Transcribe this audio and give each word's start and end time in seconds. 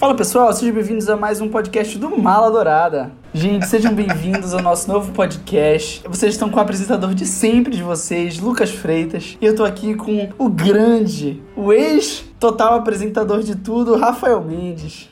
Fala 0.00 0.14
pessoal, 0.14 0.52
sejam 0.52 0.76
bem-vindos 0.76 1.08
a 1.08 1.16
mais 1.16 1.40
um 1.40 1.48
podcast 1.48 1.98
do 1.98 2.16
Mala 2.16 2.52
Dourada. 2.52 3.10
Gente, 3.34 3.66
sejam 3.66 3.92
bem-vindos 3.92 4.54
ao 4.54 4.62
nosso 4.62 4.86
novo 4.86 5.10
podcast. 5.10 6.04
Vocês 6.06 6.34
estão 6.34 6.48
com 6.48 6.56
o 6.56 6.60
apresentador 6.60 7.12
de 7.12 7.26
sempre 7.26 7.74
de 7.74 7.82
vocês, 7.82 8.38
Lucas 8.38 8.70
Freitas, 8.70 9.36
e 9.40 9.44
eu 9.44 9.56
tô 9.56 9.64
aqui 9.64 9.96
com 9.96 10.28
o 10.38 10.48
grande, 10.48 11.42
o 11.56 11.72
ex-total 11.72 12.74
apresentador 12.74 13.42
de 13.42 13.56
tudo, 13.56 13.96
Rafael 13.96 14.40
Mendes. 14.40 15.10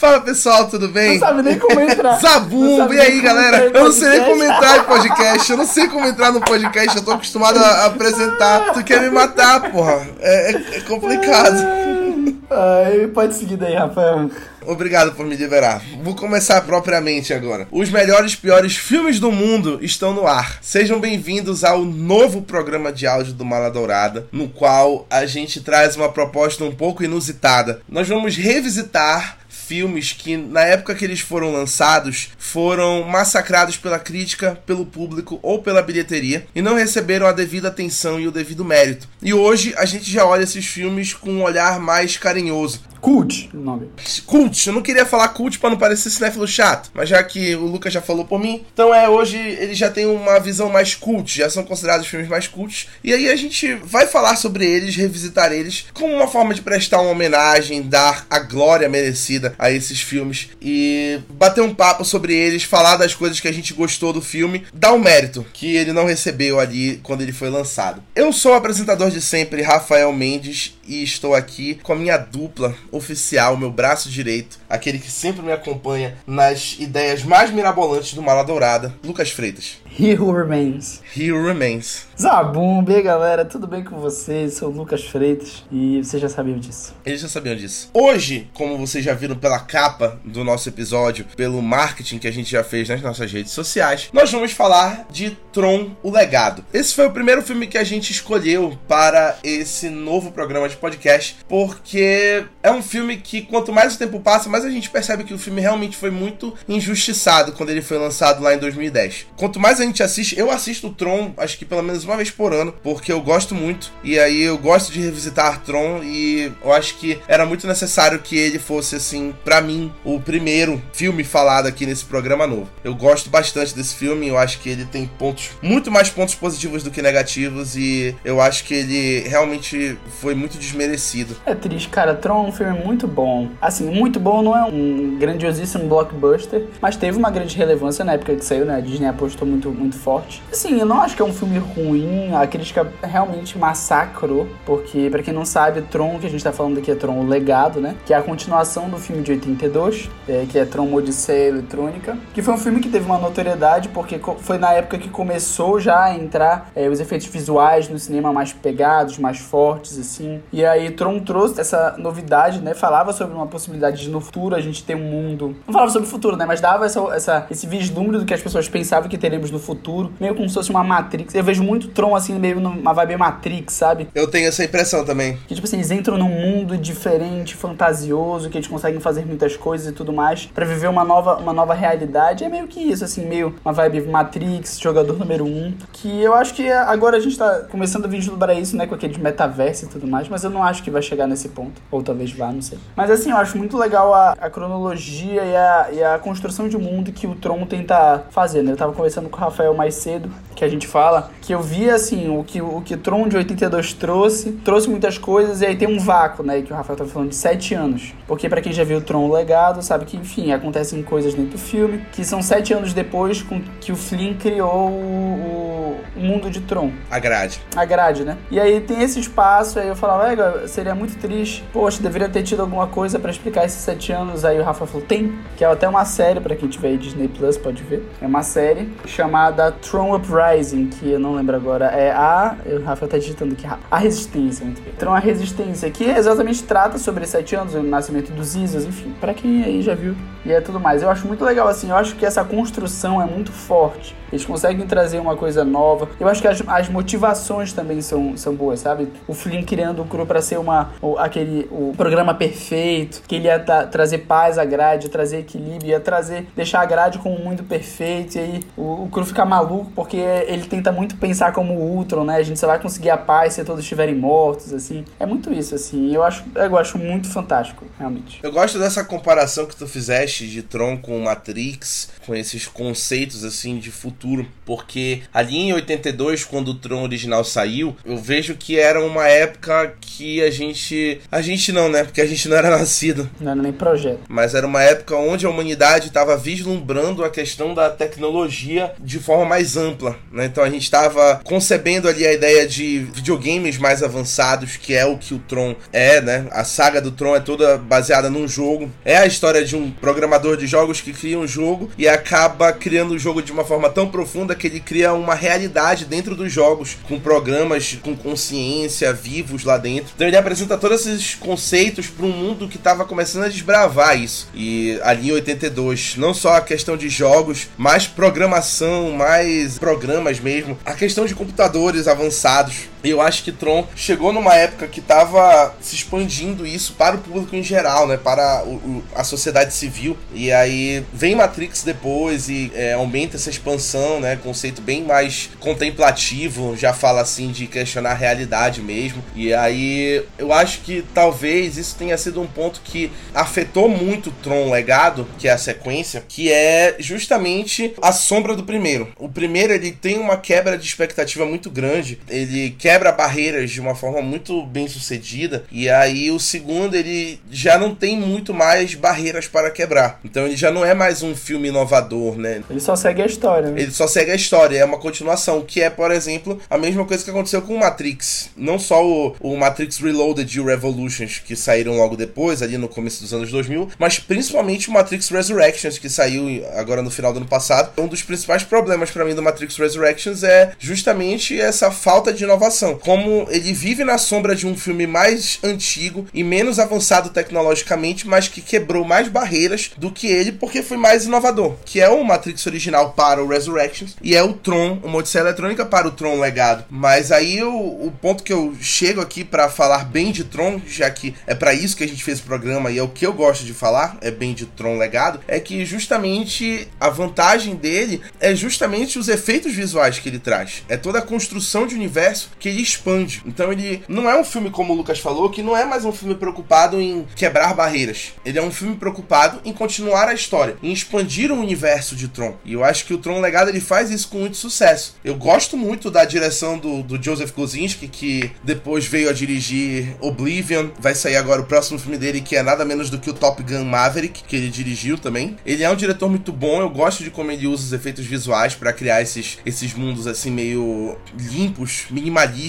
Fala 0.00 0.18
pessoal, 0.22 0.66
tudo 0.66 0.88
bem? 0.88 1.18
Não 1.18 1.26
sabe 1.26 1.42
nem 1.42 1.58
como 1.58 1.78
entrar. 1.78 2.16
Zabum, 2.20 2.90
e 2.90 2.98
aí 2.98 3.20
galera? 3.20 3.66
Eu 3.66 3.84
não 3.84 3.92
sei 3.92 4.08
nem 4.08 4.24
como 4.24 4.42
entrar 4.42 4.78
em 4.78 4.84
podcast, 4.88 5.50
eu 5.50 5.58
não 5.58 5.66
sei 5.66 5.88
como 5.88 6.06
entrar 6.06 6.32
no 6.32 6.40
podcast, 6.40 6.96
eu 6.96 7.04
tô 7.04 7.10
acostumado 7.10 7.58
a 7.58 7.84
apresentar. 7.84 8.72
Tu 8.72 8.82
quer 8.82 9.02
me 9.02 9.10
matar, 9.10 9.70
porra? 9.70 10.08
É, 10.20 10.52
é, 10.52 10.76
é 10.78 10.80
complicado. 10.80 11.58
Ai, 12.50 13.08
pode 13.08 13.34
seguir 13.34 13.58
daí, 13.58 13.74
Rafael. 13.74 14.30
Obrigado 14.66 15.12
por 15.12 15.26
me 15.26 15.36
liberar. 15.36 15.82
Vou 16.02 16.16
começar 16.16 16.62
propriamente 16.62 17.34
agora. 17.34 17.68
Os 17.70 17.90
melhores 17.90 18.32
e 18.32 18.36
piores 18.38 18.76
filmes 18.76 19.20
do 19.20 19.30
mundo 19.30 19.78
estão 19.82 20.14
no 20.14 20.26
ar. 20.26 20.58
Sejam 20.62 20.98
bem-vindos 20.98 21.62
ao 21.62 21.84
novo 21.84 22.42
programa 22.42 22.90
de 22.90 23.06
áudio 23.06 23.34
do 23.34 23.44
Mala 23.44 23.70
Dourada, 23.70 24.26
no 24.32 24.48
qual 24.48 25.06
a 25.10 25.26
gente 25.26 25.60
traz 25.60 25.94
uma 25.94 26.08
proposta 26.08 26.64
um 26.64 26.72
pouco 26.72 27.04
inusitada. 27.04 27.82
Nós 27.88 28.08
vamos 28.08 28.34
revisitar 28.36 29.39
filmes 29.70 30.12
que, 30.12 30.36
na 30.36 30.62
época 30.62 30.96
que 30.96 31.04
eles 31.04 31.20
foram 31.20 31.52
lançados, 31.52 32.30
foram 32.36 33.04
massacrados 33.04 33.76
pela 33.76 34.00
crítica, 34.00 34.60
pelo 34.66 34.84
público 34.84 35.38
ou 35.42 35.62
pela 35.62 35.80
bilheteria 35.80 36.44
e 36.52 36.60
não 36.60 36.74
receberam 36.74 37.24
a 37.24 37.30
devida 37.30 37.68
atenção 37.68 38.18
e 38.18 38.26
o 38.26 38.32
devido 38.32 38.64
mérito. 38.64 39.08
E 39.22 39.32
hoje 39.32 39.72
a 39.76 39.84
gente 39.84 40.10
já 40.10 40.24
olha 40.24 40.42
esses 40.42 40.66
filmes 40.66 41.14
com 41.14 41.30
um 41.30 41.42
olhar 41.44 41.78
mais 41.78 42.16
carinhoso. 42.16 42.80
Cult, 43.00 43.50
o 43.54 43.56
nome. 43.56 43.88
Cult, 44.26 44.66
eu 44.66 44.72
não 44.74 44.82
queria 44.82 45.06
falar 45.06 45.28
cult 45.28 45.58
para 45.58 45.70
não 45.70 45.78
parecer 45.78 46.10
cinéfilo 46.10 46.46
chato, 46.46 46.90
mas 46.92 47.08
já 47.08 47.22
que 47.22 47.54
o 47.54 47.64
Lucas 47.64 47.92
já 47.92 48.00
falou 48.00 48.24
por 48.24 48.38
mim, 48.38 48.64
então 48.72 48.94
é, 48.94 49.08
hoje 49.08 49.36
eles 49.36 49.78
já 49.78 49.90
têm 49.90 50.06
uma 50.06 50.38
visão 50.38 50.68
mais 50.68 50.94
cult, 50.94 51.36
já 51.36 51.48
são 51.48 51.64
considerados 51.64 52.06
filmes 52.06 52.28
mais 52.28 52.46
cults, 52.46 52.88
e 53.02 53.12
aí 53.12 53.30
a 53.30 53.36
gente 53.36 53.74
vai 53.74 54.06
falar 54.06 54.36
sobre 54.36 54.66
eles, 54.66 54.96
revisitar 54.96 55.52
eles, 55.52 55.86
como 55.94 56.14
uma 56.14 56.28
forma 56.28 56.52
de 56.52 56.62
prestar 56.62 57.00
uma 57.00 57.10
homenagem, 57.10 57.82
dar 57.82 58.26
a 58.28 58.38
glória 58.38 58.88
merecida 58.88 59.54
a 59.58 59.70
esses 59.70 60.00
filmes 60.00 60.50
e 60.60 61.20
bater 61.30 61.62
um 61.62 61.74
papo 61.74 62.04
sobre 62.04 62.34
eles, 62.34 62.64
falar 62.64 62.96
das 62.96 63.14
coisas 63.14 63.40
que 63.40 63.48
a 63.48 63.52
gente 63.52 63.72
gostou 63.72 64.12
do 64.12 64.20
filme, 64.20 64.66
dar 64.74 64.92
o 64.92 64.96
um 64.96 65.00
mérito 65.00 65.46
que 65.52 65.74
ele 65.76 65.92
não 65.92 66.04
recebeu 66.04 66.60
ali 66.60 67.00
quando 67.02 67.22
ele 67.22 67.32
foi 67.32 67.48
lançado. 67.48 68.02
Eu 68.14 68.32
sou 68.32 68.52
o 68.52 68.56
apresentador 68.56 69.10
de 69.10 69.20
sempre, 69.20 69.62
Rafael 69.62 70.12
Mendes, 70.12 70.78
e 70.86 71.02
estou 71.02 71.34
aqui 71.34 71.76
com 71.82 71.92
a 71.92 71.96
minha 71.96 72.16
dupla 72.16 72.74
oficial, 72.92 73.56
meu 73.56 73.70
braço 73.70 74.10
direito, 74.10 74.58
aquele 74.68 74.98
que 74.98 75.10
sempre 75.10 75.42
me 75.42 75.52
acompanha 75.52 76.16
nas 76.26 76.76
ideias 76.78 77.22
mais 77.22 77.50
mirabolantes 77.50 78.14
do 78.14 78.22
Mala 78.22 78.42
Dourada, 78.42 78.94
Lucas 79.04 79.30
Freitas. 79.30 79.78
He 79.98 80.14
Who 80.14 80.32
Remains. 80.32 81.00
He 81.16 81.32
Who 81.32 81.46
Remains. 81.46 82.06
Zabum, 82.20 82.84
bem 82.84 83.02
galera, 83.02 83.46
tudo 83.46 83.66
bem 83.66 83.82
com 83.82 83.98
vocês? 83.98 84.52
Sou 84.52 84.68
o 84.68 84.76
Lucas 84.76 85.02
Freitas 85.02 85.64
e 85.72 86.04
vocês 86.04 86.20
já 86.20 86.28
sabiam 86.28 86.58
disso. 86.58 86.94
Eles 87.02 87.22
já 87.22 87.28
sabiam 87.28 87.56
disso. 87.56 87.88
Hoje, 87.94 88.46
como 88.52 88.76
vocês 88.76 89.02
já 89.02 89.14
viram 89.14 89.34
pela 89.36 89.58
capa 89.58 90.20
do 90.22 90.44
nosso 90.44 90.68
episódio, 90.68 91.24
pelo 91.34 91.62
marketing 91.62 92.18
que 92.18 92.28
a 92.28 92.30
gente 92.30 92.50
já 92.50 92.62
fez 92.62 92.90
nas 92.90 93.00
nossas 93.00 93.32
redes 93.32 93.52
sociais, 93.52 94.10
nós 94.12 94.30
vamos 94.30 94.52
falar 94.52 95.06
de 95.10 95.30
Tron, 95.50 95.92
o 96.02 96.10
Legado. 96.10 96.62
Esse 96.74 96.94
foi 96.94 97.06
o 97.06 97.10
primeiro 97.10 97.40
filme 97.40 97.66
que 97.66 97.78
a 97.78 97.84
gente 97.84 98.10
escolheu 98.10 98.78
para 98.86 99.38
esse 99.42 99.88
novo 99.88 100.30
programa 100.30 100.68
de 100.68 100.76
podcast, 100.76 101.38
porque 101.48 102.44
é 102.62 102.70
um 102.70 102.82
filme 102.82 103.16
que 103.16 103.40
quanto 103.40 103.72
mais 103.72 103.94
o 103.94 103.98
tempo 103.98 104.20
passa, 104.20 104.50
mais 104.50 104.66
a 104.66 104.70
gente 104.70 104.90
percebe 104.90 105.24
que 105.24 105.32
o 105.32 105.38
filme 105.38 105.62
realmente 105.62 105.96
foi 105.96 106.10
muito 106.10 106.54
injustiçado 106.68 107.52
quando 107.52 107.70
ele 107.70 107.80
foi 107.80 107.96
lançado 107.96 108.42
lá 108.42 108.54
em 108.54 108.58
2010. 108.58 109.28
Quanto 109.38 109.58
mais 109.58 109.80
a 109.80 109.84
gente 109.84 110.02
assiste, 110.02 110.38
eu 110.38 110.50
assisto 110.50 110.88
o 110.88 110.92
Tron, 110.92 111.32
acho 111.38 111.56
que 111.56 111.64
pelo 111.64 111.82
menos 111.82 112.09
uma 112.10 112.16
vez 112.16 112.30
por 112.30 112.52
ano, 112.52 112.74
porque 112.82 113.12
eu 113.12 113.20
gosto 113.20 113.54
muito. 113.54 113.92
E 114.02 114.18
aí 114.18 114.42
eu 114.42 114.58
gosto 114.58 114.92
de 114.92 115.00
revisitar 115.00 115.60
Tron 115.62 116.02
e 116.02 116.52
eu 116.62 116.72
acho 116.72 116.96
que 116.96 117.18
era 117.28 117.46
muito 117.46 117.66
necessário 117.66 118.18
que 118.18 118.36
ele 118.36 118.58
fosse, 118.58 118.96
assim, 118.96 119.34
para 119.44 119.60
mim, 119.60 119.92
o 120.04 120.20
primeiro 120.20 120.80
filme 120.92 121.24
falado 121.24 121.66
aqui 121.66 121.86
nesse 121.86 122.04
programa 122.04 122.46
novo. 122.46 122.68
Eu 122.84 122.94
gosto 122.94 123.30
bastante 123.30 123.74
desse 123.74 123.94
filme, 123.94 124.28
eu 124.28 124.38
acho 124.38 124.60
que 124.60 124.68
ele 124.68 124.84
tem 124.84 125.06
pontos, 125.06 125.50
muito 125.62 125.90
mais 125.90 126.10
pontos 126.10 126.34
positivos 126.34 126.82
do 126.82 126.90
que 126.90 127.00
negativos, 127.00 127.76
e 127.76 128.14
eu 128.24 128.40
acho 128.40 128.64
que 128.64 128.74
ele 128.74 129.28
realmente 129.28 129.96
foi 130.20 130.34
muito 130.34 130.58
desmerecido. 130.58 131.36
É 131.46 131.54
triste, 131.54 131.88
cara. 131.88 132.14
Tron 132.14 132.46
é 132.46 132.48
um 132.48 132.52
filme 132.52 132.78
muito 132.84 133.06
bom. 133.06 133.48
Assim, 133.60 133.84
muito 133.90 134.18
bom 134.18 134.42
não 134.42 134.56
é 134.56 134.64
um 134.64 135.16
grandiosíssimo 135.18 135.86
blockbuster, 135.86 136.66
mas 136.80 136.96
teve 136.96 137.16
uma 137.16 137.30
grande 137.30 137.56
relevância 137.56 138.04
na 138.04 138.14
época 138.14 138.34
que 138.34 138.44
saiu, 138.44 138.64
né? 138.64 138.76
A 138.76 138.80
Disney 138.80 139.06
apostou 139.06 139.46
muito 139.46 139.70
muito, 139.70 139.96
forte. 139.96 140.42
Assim, 140.50 140.78
eu 140.78 140.86
não 140.86 141.00
acho 141.00 141.14
que 141.14 141.22
é 141.22 141.24
um 141.24 141.32
filme 141.32 141.58
ruim, 141.58 141.99
a 142.34 142.46
crítica 142.46 142.86
realmente 143.02 143.58
massacrou, 143.58 144.48
porque, 144.64 145.08
para 145.10 145.22
quem 145.22 145.32
não 145.32 145.44
sabe, 145.44 145.82
Tron, 145.82 146.18
que 146.18 146.26
a 146.26 146.30
gente 146.30 146.42
tá 146.42 146.52
falando 146.52 146.78
aqui 146.78 146.90
é 146.90 146.94
Tron, 146.94 147.20
o 147.20 147.26
Legado, 147.26 147.80
né? 147.80 147.96
Que 148.06 148.14
é 148.14 148.16
a 148.16 148.22
continuação 148.22 148.88
do 148.88 148.98
filme 148.98 149.22
de 149.22 149.32
82, 149.32 150.10
é, 150.28 150.46
que 150.48 150.58
é 150.58 150.64
Tron 150.64 150.92
Odisseia 150.92 151.48
Eletrônica, 151.48 152.16
que 152.34 152.42
foi 152.42 152.54
um 152.54 152.58
filme 152.58 152.80
que 152.80 152.88
teve 152.88 153.04
uma 153.04 153.18
notoriedade, 153.18 153.88
porque 153.88 154.20
foi 154.40 154.58
na 154.58 154.72
época 154.72 154.98
que 154.98 155.08
começou 155.08 155.80
já 155.80 156.04
a 156.04 156.14
entrar 156.14 156.70
é, 156.74 156.88
os 156.88 157.00
efeitos 157.00 157.26
visuais 157.26 157.88
no 157.88 157.98
cinema 157.98 158.32
mais 158.32 158.52
pegados, 158.52 159.18
mais 159.18 159.38
fortes, 159.38 159.98
assim. 159.98 160.40
E 160.52 160.64
aí 160.64 160.90
Tron 160.90 161.20
trouxe 161.20 161.60
essa 161.60 161.96
novidade, 161.98 162.60
né? 162.60 162.74
Falava 162.74 163.12
sobre 163.12 163.34
uma 163.34 163.46
possibilidade 163.46 164.02
de 164.02 164.10
no 164.10 164.20
futuro 164.20 164.54
a 164.54 164.60
gente 164.60 164.84
ter 164.84 164.94
um 164.94 165.00
mundo. 165.00 165.56
Não 165.66 165.72
falava 165.72 165.90
sobre 165.90 166.06
o 166.06 166.10
futuro, 166.10 166.36
né? 166.36 166.44
Mas 166.46 166.60
dava 166.60 166.86
essa, 166.86 167.00
essa, 167.14 167.46
esse 167.50 167.66
vislumbre 167.66 168.18
do 168.18 168.24
que 168.24 168.34
as 168.34 168.42
pessoas 168.42 168.68
pensavam 168.68 169.08
que 169.08 169.18
teremos 169.18 169.50
no 169.50 169.58
futuro, 169.58 170.12
meio 170.20 170.34
como 170.34 170.48
se 170.48 170.54
fosse 170.54 170.70
uma 170.70 170.82
Matrix. 170.82 171.34
Eu 171.34 171.44
vejo 171.44 171.62
muito 171.62 171.88
Tron 171.90 172.14
assim, 172.14 172.38
meio 172.38 172.60
numa 172.60 172.92
vibe 172.92 173.16
Matrix, 173.16 173.74
sabe? 173.74 174.08
Eu 174.14 174.28
tenho 174.28 174.48
essa 174.48 174.64
impressão 174.64 175.04
também. 175.04 175.38
Que 175.46 175.54
tipo 175.54 175.66
assim, 175.66 175.76
eles 175.76 175.90
entram 175.90 176.16
num 176.16 176.28
mundo 176.28 176.76
diferente, 176.76 177.54
fantasioso, 177.54 178.48
que 178.50 178.58
eles 178.58 178.68
conseguem 178.68 179.00
fazer 179.00 179.24
muitas 179.26 179.56
coisas 179.56 179.88
e 179.88 179.92
tudo 179.92 180.12
mais 180.12 180.46
para 180.46 180.64
viver 180.64 180.88
uma 180.88 181.04
nova, 181.04 181.36
uma 181.36 181.52
nova 181.52 181.74
realidade. 181.74 182.44
É 182.44 182.48
meio 182.48 182.66
que 182.66 182.80
isso, 182.80 183.04
assim, 183.04 183.26
meio 183.26 183.54
uma 183.64 183.72
vibe 183.72 184.02
Matrix, 184.02 184.78
jogador 184.78 185.18
número 185.18 185.44
um. 185.44 185.72
Que 185.92 186.22
eu 186.22 186.34
acho 186.34 186.54
que 186.54 186.70
agora 186.70 187.16
a 187.16 187.20
gente 187.20 187.36
tá 187.36 187.60
começando 187.70 188.04
a 188.04 188.08
vislumbrar 188.08 188.56
isso, 188.56 188.76
né, 188.76 188.86
com 188.86 188.94
aquele 188.94 189.18
metaverso 189.18 189.84
e 189.84 189.88
tudo 189.88 190.06
mais, 190.06 190.28
mas 190.28 190.44
eu 190.44 190.50
não 190.50 190.62
acho 190.62 190.82
que 190.82 190.90
vai 190.90 191.02
chegar 191.02 191.26
nesse 191.26 191.48
ponto. 191.48 191.80
Ou 191.90 192.02
talvez 192.02 192.32
vá, 192.32 192.52
não 192.52 192.62
sei. 192.62 192.78
Mas 192.96 193.10
assim, 193.10 193.30
eu 193.30 193.36
acho 193.36 193.56
muito 193.56 193.76
legal 193.76 194.14
a, 194.14 194.32
a 194.32 194.50
cronologia 194.50 195.42
e 195.42 195.56
a, 195.56 195.88
e 195.92 196.02
a 196.02 196.18
construção 196.18 196.68
de 196.68 196.76
mundo 196.76 197.12
que 197.12 197.26
o 197.26 197.34
Tron 197.34 197.64
tenta 197.66 198.24
fazer, 198.30 198.62
né? 198.62 198.72
Eu 198.72 198.76
tava 198.76 198.92
conversando 198.92 199.28
com 199.28 199.36
o 199.36 199.40
Rafael 199.40 199.74
mais 199.74 199.94
cedo, 199.94 200.30
que 200.54 200.64
a 200.64 200.68
gente 200.68 200.86
fala, 200.86 201.30
que 201.40 201.52
eu 201.52 201.62
vi 201.70 201.88
assim, 201.88 202.28
o 202.28 202.42
que 202.42 202.60
o 202.60 202.80
que 202.80 202.96
Tron 202.96 203.28
de 203.28 203.36
82 203.36 203.92
trouxe, 203.92 204.52
trouxe 204.64 204.90
muitas 204.90 205.16
coisas 205.16 205.60
e 205.60 205.66
aí 205.66 205.76
tem 205.76 205.86
um 205.86 205.98
vácuo, 205.98 206.42
né, 206.42 206.60
que 206.62 206.72
o 206.72 206.76
Rafael 206.76 206.96
tá 206.96 207.04
falando 207.04 207.28
de 207.28 207.36
7 207.36 207.74
anos. 207.74 208.12
Porque 208.26 208.48
para 208.48 208.60
quem 208.60 208.72
já 208.72 208.82
viu 208.82 208.98
o 208.98 209.00
Tron 209.00 209.26
o 209.26 209.32
Legado, 209.32 209.82
sabe 209.82 210.04
que, 210.04 210.16
enfim, 210.16 210.50
acontecem 210.52 211.02
coisas 211.02 211.32
dentro 211.32 211.52
do 211.52 211.58
filme, 211.58 212.04
que 212.12 212.24
são 212.24 212.42
7 212.42 212.74
anos 212.74 212.92
depois 212.92 213.42
com 213.42 213.60
que 213.80 213.92
o 213.92 213.96
Flynn 213.96 214.34
criou 214.34 214.90
o, 214.90 215.96
o 216.16 216.20
mundo 216.20 216.50
de 216.50 216.60
Tron. 216.60 216.90
A 217.10 217.18
grade. 217.18 217.60
A 217.76 217.84
grade, 217.84 218.24
né? 218.24 218.36
E 218.50 218.58
aí 218.58 218.80
tem 218.80 219.02
esse 219.02 219.20
espaço, 219.20 219.78
aí 219.78 219.88
eu 219.88 219.96
falava, 219.96 220.32
é, 220.32 220.66
seria 220.66 220.94
muito 220.94 221.16
triste. 221.18 221.64
Poxa, 221.72 222.02
deveria 222.02 222.28
ter 222.28 222.42
tido 222.42 222.62
alguma 222.62 222.88
coisa 222.88 223.18
para 223.18 223.30
explicar 223.30 223.64
esses 223.64 223.80
7 223.80 224.12
anos. 224.12 224.44
Aí 224.44 224.58
o 224.58 224.64
Rafa 224.64 224.86
falou, 224.86 225.06
tem, 225.06 225.38
que 225.56 225.64
é 225.64 225.68
até 225.68 225.88
uma 225.88 226.04
série 226.04 226.40
para 226.40 226.56
quem 226.56 226.68
tiver 226.68 226.88
aí 226.88 226.98
Disney 226.98 227.28
Plus, 227.28 227.56
pode 227.56 227.82
ver. 227.82 228.08
É 228.20 228.26
uma 228.26 228.42
série 228.42 228.88
chamada 229.06 229.70
Tron 229.72 230.16
Uprising, 230.16 230.86
que 230.88 231.10
eu 231.10 231.20
não 231.20 231.34
lembro 231.34 231.59
agora, 231.60 231.86
é 231.86 232.10
a. 232.10 232.56
O 232.66 232.82
Rafael 232.82 233.10
tá 233.10 233.18
digitando 233.18 233.52
aqui 233.52 233.66
A 233.90 233.98
Resistência, 233.98 234.64
muito 234.64 234.82
bem. 234.82 234.92
Tron 234.94 235.14
A 235.14 235.18
Resistência, 235.18 235.90
que 235.90 236.04
exatamente 236.04 236.62
trata 236.64 236.98
sobre 236.98 237.26
sete 237.26 237.54
anos, 237.54 237.74
o 237.74 237.82
nascimento 237.82 238.32
dos 238.32 238.56
Isas, 238.56 238.84
enfim, 238.84 239.14
para 239.20 239.34
quem 239.34 239.62
aí 239.62 239.82
já 239.82 239.94
viu 239.94 240.16
e 240.44 240.52
é 240.52 240.60
tudo 240.60 240.80
mais. 240.80 241.02
Eu 241.02 241.10
acho 241.10 241.26
muito 241.26 241.44
legal 241.44 241.68
assim, 241.68 241.90
eu 241.90 241.96
acho 241.96 242.16
que 242.16 242.24
essa 242.24 242.44
construção 242.44 243.20
é 243.20 243.26
muito 243.26 243.52
forte. 243.52 244.16
Eles 244.32 244.44
conseguem 244.44 244.86
trazer 244.86 245.18
uma 245.18 245.36
coisa 245.36 245.64
nova. 245.64 246.08
Eu 246.18 246.28
acho 246.28 246.40
que 246.40 246.46
as, 246.46 246.62
as 246.66 246.88
motivações 246.88 247.72
também 247.72 248.00
são, 248.00 248.36
são 248.36 248.54
boas, 248.54 248.80
sabe? 248.80 249.08
O 249.26 249.34
Flynn 249.34 249.64
criando 249.64 250.02
o 250.02 250.04
Cru 250.04 250.24
para 250.24 250.40
ser 250.40 250.58
uma, 250.58 250.90
o, 251.02 251.18
aquele, 251.18 251.68
o 251.70 251.92
programa 251.96 252.32
perfeito, 252.32 253.22
que 253.26 253.36
ele 253.36 253.46
ia 253.46 253.58
tra 253.58 253.86
trazer 253.86 254.18
paz 254.18 254.56
à 254.56 254.64
grade, 254.64 255.08
trazer 255.08 255.40
equilíbrio, 255.40 255.90
ia 255.90 256.00
trazer, 256.00 256.46
deixar 256.54 256.80
a 256.80 256.84
grade 256.84 257.18
como 257.18 257.36
um 257.36 257.44
mundo 257.44 257.64
perfeito. 257.64 258.36
E 258.36 258.38
aí 258.38 258.60
o, 258.76 259.04
o 259.04 259.08
Cru 259.10 259.26
fica 259.26 259.44
maluco 259.44 259.90
porque 259.94 260.16
ele 260.16 260.66
tenta 260.66 260.92
muito 260.92 261.16
pensar 261.16 261.49
como 261.52 261.74
o 261.74 261.96
Ultron, 261.96 262.24
né? 262.24 262.36
A 262.36 262.42
gente 262.42 262.58
só 262.58 262.66
vai 262.66 262.78
conseguir 262.78 263.10
a 263.10 263.16
paz 263.16 263.54
se 263.54 263.64
todos 263.64 263.82
estiverem 263.82 264.14
mortos, 264.14 264.72
assim. 264.72 265.04
É 265.18 265.24
muito 265.24 265.52
isso, 265.52 265.74
assim. 265.74 266.14
Eu 266.14 266.22
acho, 266.22 266.44
eu 266.54 266.76
acho 266.76 266.98
muito 266.98 267.28
fantástico, 267.28 267.86
realmente. 267.98 268.40
Eu 268.42 268.52
gosto 268.52 268.78
dessa 268.78 269.02
comparação 269.02 269.66
que 269.66 269.76
tu 269.76 269.86
fizeste 269.86 270.46
de 270.46 270.62
Tron 270.62 270.98
com 270.98 271.18
Matrix, 271.20 272.10
com 272.26 272.34
esses 272.34 272.66
conceitos, 272.66 273.44
assim, 273.44 273.78
de 273.78 273.90
futuro, 273.90 274.46
porque 274.64 275.22
ali 275.32 275.56
em 275.56 275.70
em 275.70 275.74
82, 275.74 276.44
quando 276.44 276.68
o 276.68 276.74
Tron 276.74 277.02
original 277.02 277.44
saiu, 277.44 277.96
eu 278.04 278.16
vejo 278.16 278.56
que 278.56 278.78
era 278.78 279.04
uma 279.04 279.26
época 279.28 279.94
que 280.00 280.42
a 280.42 280.50
gente. 280.50 281.20
A 281.30 281.40
gente 281.40 281.72
não, 281.72 281.88
né? 281.88 282.04
Porque 282.04 282.20
a 282.20 282.26
gente 282.26 282.48
não 282.48 282.56
era 282.56 282.70
nascido. 282.76 283.28
Não 283.40 283.52
era 283.52 283.62
nem 283.62 283.72
projeto. 283.72 284.20
Mas 284.28 284.54
era 284.54 284.66
uma 284.66 284.82
época 284.82 285.16
onde 285.16 285.46
a 285.46 285.50
humanidade 285.50 286.08
estava 286.08 286.36
vislumbrando 286.36 287.24
a 287.24 287.30
questão 287.30 287.72
da 287.72 287.88
tecnologia 287.88 288.92
de 288.98 289.18
forma 289.18 289.44
mais 289.44 289.76
ampla. 289.76 290.16
Né? 290.32 290.46
Então 290.46 290.64
a 290.64 290.70
gente 290.70 290.82
estava 290.82 291.39
concebendo 291.44 292.08
ali 292.08 292.26
a 292.26 292.32
ideia 292.32 292.66
de 292.66 293.00
videogames 293.12 293.78
mais 293.78 294.02
avançados, 294.02 294.76
que 294.76 294.94
é 294.94 295.04
o 295.04 295.16
que 295.16 295.34
o 295.34 295.38
Tron 295.38 295.74
é, 295.92 296.20
né? 296.20 296.46
A 296.50 296.64
saga 296.64 297.00
do 297.00 297.10
Tron 297.10 297.36
é 297.36 297.40
toda 297.40 297.78
baseada 297.78 298.30
num 298.30 298.46
jogo. 298.46 298.90
É 299.04 299.16
a 299.16 299.26
história 299.26 299.64
de 299.64 299.76
um 299.76 299.90
programador 299.90 300.56
de 300.56 300.66
jogos 300.66 301.00
que 301.00 301.12
cria 301.12 301.38
um 301.38 301.46
jogo 301.46 301.90
e 301.96 302.08
acaba 302.08 302.72
criando 302.72 303.12
o 303.12 303.18
jogo 303.18 303.42
de 303.42 303.52
uma 303.52 303.64
forma 303.64 303.88
tão 303.88 304.08
profunda 304.08 304.54
que 304.54 304.66
ele 304.66 304.80
cria 304.80 305.12
uma 305.12 305.34
realidade 305.34 306.04
dentro 306.04 306.34
dos 306.34 306.52
jogos, 306.52 306.96
com 307.08 307.18
programas 307.18 307.98
com 308.02 308.16
consciência 308.16 309.12
vivos 309.12 309.64
lá 309.64 309.78
dentro. 309.78 310.12
Então 310.14 310.26
ele 310.26 310.36
apresenta 310.36 310.76
todos 310.76 311.06
esses 311.06 311.34
conceitos 311.34 312.06
para 312.06 312.26
um 312.26 312.32
mundo 312.32 312.68
que 312.68 312.76
estava 312.76 313.04
começando 313.04 313.44
a 313.44 313.48
desbravar 313.48 314.20
isso. 314.20 314.48
E 314.54 314.98
ali 315.02 315.28
em 315.28 315.32
82, 315.32 316.16
não 316.16 316.34
só 316.34 316.56
a 316.56 316.60
questão 316.60 316.96
de 316.96 317.08
jogos, 317.08 317.68
mas 317.76 318.06
programação, 318.06 319.12
mais 319.12 319.78
programas 319.78 320.40
mesmo, 320.40 320.78
a 320.84 320.94
questão 320.94 321.24
de 321.30 321.34
computadores 321.36 322.08
avançados. 322.08 322.89
Eu 323.02 323.20
acho 323.20 323.42
que 323.42 323.52
Tron 323.52 323.86
chegou 323.96 324.32
numa 324.32 324.54
época 324.54 324.86
que 324.86 325.00
estava 325.00 325.74
se 325.80 325.94
expandindo 325.94 326.66
isso 326.66 326.94
para 326.94 327.16
o 327.16 327.18
público 327.18 327.56
em 327.56 327.62
geral, 327.62 328.06
né? 328.06 328.16
Para 328.16 328.64
o, 328.64 328.74
o, 328.74 329.04
a 329.14 329.24
sociedade 329.24 329.72
civil. 329.72 330.16
E 330.34 330.52
aí 330.52 331.04
vem 331.12 331.34
Matrix 331.34 331.82
depois 331.82 332.48
e 332.48 332.70
é, 332.74 332.92
aumenta 332.92 333.36
essa 333.36 333.50
expansão, 333.50 334.20
né? 334.20 334.36
Conceito 334.36 334.82
bem 334.82 335.02
mais 335.02 335.50
contemplativo, 335.58 336.76
já 336.76 336.92
fala 336.92 337.20
assim 337.20 337.50
de 337.50 337.66
questionar 337.66 338.10
a 338.10 338.14
realidade 338.14 338.82
mesmo. 338.82 339.22
E 339.34 339.52
aí 339.54 340.24
eu 340.38 340.52
acho 340.52 340.80
que 340.80 341.04
talvez 341.14 341.76
isso 341.76 341.96
tenha 341.96 342.16
sido 342.18 342.40
um 342.40 342.46
ponto 342.46 342.80
que 342.82 343.10
afetou 343.34 343.88
muito 343.88 344.30
Tron 344.42 344.70
Legado, 344.70 345.26
que 345.38 345.48
é 345.48 345.52
a 345.52 345.58
sequência, 345.58 346.24
que 346.28 346.52
é 346.52 346.96
justamente 346.98 347.94
a 348.02 348.12
sombra 348.12 348.54
do 348.54 348.64
primeiro. 348.64 349.08
O 349.18 349.28
primeiro 349.28 349.72
ele 349.72 349.92
tem 349.92 350.18
uma 350.18 350.36
quebra 350.36 350.76
de 350.76 350.86
expectativa 350.86 351.46
muito 351.46 351.70
grande. 351.70 352.18
Ele 352.28 352.74
quer 352.78 352.89
quebra 352.90 353.12
barreiras 353.12 353.70
de 353.70 353.80
uma 353.80 353.94
forma 353.94 354.20
muito 354.20 354.66
bem 354.66 354.88
sucedida. 354.88 355.62
E 355.70 355.88
aí 355.88 356.28
o 356.32 356.40
segundo, 356.40 356.96
ele 356.96 357.38
já 357.48 357.78
não 357.78 357.94
tem 357.94 358.18
muito 358.18 358.52
mais 358.52 358.96
barreiras 358.96 359.46
para 359.46 359.70
quebrar. 359.70 360.18
Então 360.24 360.44
ele 360.44 360.56
já 360.56 360.72
não 360.72 360.84
é 360.84 360.92
mais 360.92 361.22
um 361.22 361.36
filme 361.36 361.68
inovador, 361.68 362.36
né? 362.36 362.64
Ele 362.68 362.80
só 362.80 362.96
segue 362.96 363.22
a 363.22 363.26
história. 363.26 363.70
Né? 363.70 363.82
Ele 363.82 363.92
só 363.92 364.08
segue 364.08 364.32
a 364.32 364.34
história, 364.34 364.76
é 364.76 364.84
uma 364.84 364.98
continuação, 364.98 365.62
que 365.62 365.80
é, 365.80 365.88
por 365.88 366.10
exemplo, 366.10 366.60
a 366.68 366.76
mesma 366.76 367.04
coisa 367.04 367.22
que 367.22 367.30
aconteceu 367.30 367.62
com 367.62 367.76
o 367.76 367.78
Matrix. 367.78 368.50
Não 368.56 368.76
só 368.76 369.06
o, 369.06 369.36
o 369.38 369.56
Matrix 369.56 369.98
Reloaded 369.98 370.52
e 370.52 370.60
o 370.60 370.64
Revolutions, 370.64 371.38
que 371.38 371.54
saíram 371.54 371.96
logo 371.96 372.16
depois, 372.16 372.60
ali 372.60 372.76
no 372.76 372.88
começo 372.88 373.22
dos 373.22 373.32
anos 373.32 373.52
2000, 373.52 373.88
mas 374.00 374.18
principalmente 374.18 374.88
o 374.88 374.92
Matrix 374.92 375.28
Resurrections, 375.28 375.96
que 375.96 376.08
saiu 376.08 376.66
agora 376.74 377.02
no 377.02 377.10
final 377.10 377.32
do 377.32 377.36
ano 377.36 377.46
passado. 377.46 377.92
Um 378.02 378.08
dos 378.08 378.24
principais 378.24 378.64
problemas 378.64 379.12
para 379.12 379.24
mim 379.24 379.34
do 379.36 379.42
Matrix 379.42 379.76
Resurrections 379.76 380.42
é 380.42 380.72
justamente 380.80 381.60
essa 381.60 381.92
falta 381.92 382.32
de 382.32 382.42
inovação 382.42 382.79
como 382.96 383.46
ele 383.50 383.72
vive 383.72 384.04
na 384.04 384.18
sombra 384.18 384.54
de 384.54 384.66
um 384.66 384.76
filme 384.76 385.06
mais 385.06 385.58
antigo 385.62 386.26
e 386.32 386.42
menos 386.42 386.78
avançado 386.78 387.30
tecnologicamente, 387.30 388.26
mas 388.26 388.48
que 388.48 388.60
quebrou 388.60 389.04
mais 389.04 389.28
barreiras 389.28 389.90
do 389.96 390.10
que 390.10 390.26
ele 390.26 390.52
porque 390.52 390.82
foi 390.82 390.96
mais 390.96 391.24
inovador, 391.24 391.76
que 391.84 392.00
é 392.00 392.08
o 392.08 392.24
Matrix 392.24 392.66
original 392.66 393.12
para 393.12 393.42
o 393.42 393.48
Resurrections 393.48 394.16
e 394.22 394.34
é 394.34 394.42
o 394.42 394.52
Tron, 394.52 394.98
uma 395.02 395.18
Odisseia 395.18 395.42
Eletrônica 395.42 395.84
para 395.84 396.08
o 396.08 396.10
Tron 396.10 396.38
Legado. 396.40 396.84
Mas 396.90 397.32
aí 397.32 397.62
o, 397.62 397.70
o 397.70 398.12
ponto 398.20 398.42
que 398.42 398.52
eu 398.52 398.74
chego 398.80 399.20
aqui 399.20 399.44
para 399.44 399.68
falar 399.68 400.04
bem 400.04 400.32
de 400.32 400.44
Tron, 400.44 400.80
já 400.86 401.10
que 401.10 401.34
é 401.46 401.54
para 401.54 401.74
isso 401.74 401.96
que 401.96 402.04
a 402.04 402.08
gente 402.08 402.24
fez 402.24 402.40
o 402.40 402.44
programa 402.44 402.90
e 402.90 402.98
é 402.98 403.02
o 403.02 403.08
que 403.08 403.26
eu 403.26 403.32
gosto 403.32 403.64
de 403.64 403.74
falar, 403.74 404.16
é 404.20 404.30
bem 404.30 404.54
de 404.54 404.66
Tron 404.66 404.98
Legado, 404.98 405.40
é 405.46 405.60
que 405.60 405.84
justamente 405.84 406.88
a 406.98 407.08
vantagem 407.08 407.74
dele 407.74 408.20
é 408.40 408.54
justamente 408.54 409.18
os 409.18 409.28
efeitos 409.28 409.74
visuais 409.74 410.18
que 410.18 410.28
ele 410.28 410.38
traz. 410.38 410.82
É 410.88 410.96
toda 410.96 411.18
a 411.18 411.22
construção 411.22 411.86
de 411.86 411.94
universo 411.94 412.50
que 412.58 412.69
ele 412.70 412.82
expande. 412.82 413.42
Então 413.44 413.72
ele 413.72 414.02
não 414.08 414.28
é 414.28 414.38
um 414.38 414.44
filme, 414.44 414.70
como 414.70 414.92
o 414.92 414.96
Lucas 414.96 415.18
falou, 415.18 415.50
que 415.50 415.62
não 415.62 415.76
é 415.76 415.84
mais 415.84 416.04
um 416.04 416.12
filme 416.12 416.34
preocupado 416.34 417.00
em 417.00 417.26
quebrar 417.36 417.74
barreiras. 417.74 418.32
Ele 418.44 418.58
é 418.58 418.62
um 418.62 418.70
filme 418.70 418.96
preocupado 418.96 419.60
em 419.64 419.72
continuar 419.72 420.28
a 420.28 420.34
história, 420.34 420.76
em 420.82 420.92
expandir 420.92 421.50
o 421.50 421.58
universo 421.58 422.16
de 422.16 422.28
Tron. 422.28 422.56
E 422.64 422.72
eu 422.72 422.84
acho 422.84 423.04
que 423.04 423.14
o 423.14 423.18
Tron 423.18 423.40
Legado 423.40 423.68
ele 423.68 423.80
faz 423.80 424.10
isso 424.10 424.28
com 424.28 424.38
muito 424.38 424.56
sucesso. 424.56 425.16
Eu 425.24 425.34
gosto 425.34 425.76
muito 425.76 426.10
da 426.10 426.24
direção 426.24 426.78
do, 426.78 427.02
do 427.02 427.22
Joseph 427.22 427.52
Kosinski, 427.52 428.08
que 428.08 428.50
depois 428.62 429.06
veio 429.06 429.28
a 429.28 429.32
dirigir 429.32 430.16
Oblivion. 430.20 430.88
Vai 430.98 431.14
sair 431.14 431.36
agora 431.36 431.60
o 431.60 431.66
próximo 431.66 431.98
filme 431.98 432.18
dele, 432.18 432.40
que 432.40 432.56
é 432.56 432.62
nada 432.62 432.84
menos 432.84 433.10
do 433.10 433.18
que 433.18 433.30
o 433.30 433.34
Top 433.34 433.62
Gun 433.62 433.84
Maverick, 433.84 434.44
que 434.44 434.56
ele 434.56 434.68
dirigiu 434.68 435.18
também. 435.18 435.56
Ele 435.64 435.82
é 435.82 435.90
um 435.90 435.96
diretor 435.96 436.28
muito 436.28 436.52
bom, 436.52 436.80
eu 436.80 436.90
gosto 436.90 437.24
de 437.24 437.30
como 437.30 437.50
ele 437.50 437.66
usa 437.66 437.84
os 437.84 437.92
efeitos 437.92 438.24
visuais 438.26 438.74
para 438.74 438.92
criar 438.92 439.22
esses, 439.22 439.58
esses 439.64 439.94
mundos 439.94 440.26
assim 440.26 440.50
meio 440.50 441.16
limpos, 441.38 442.04
minimalistas 442.10 442.59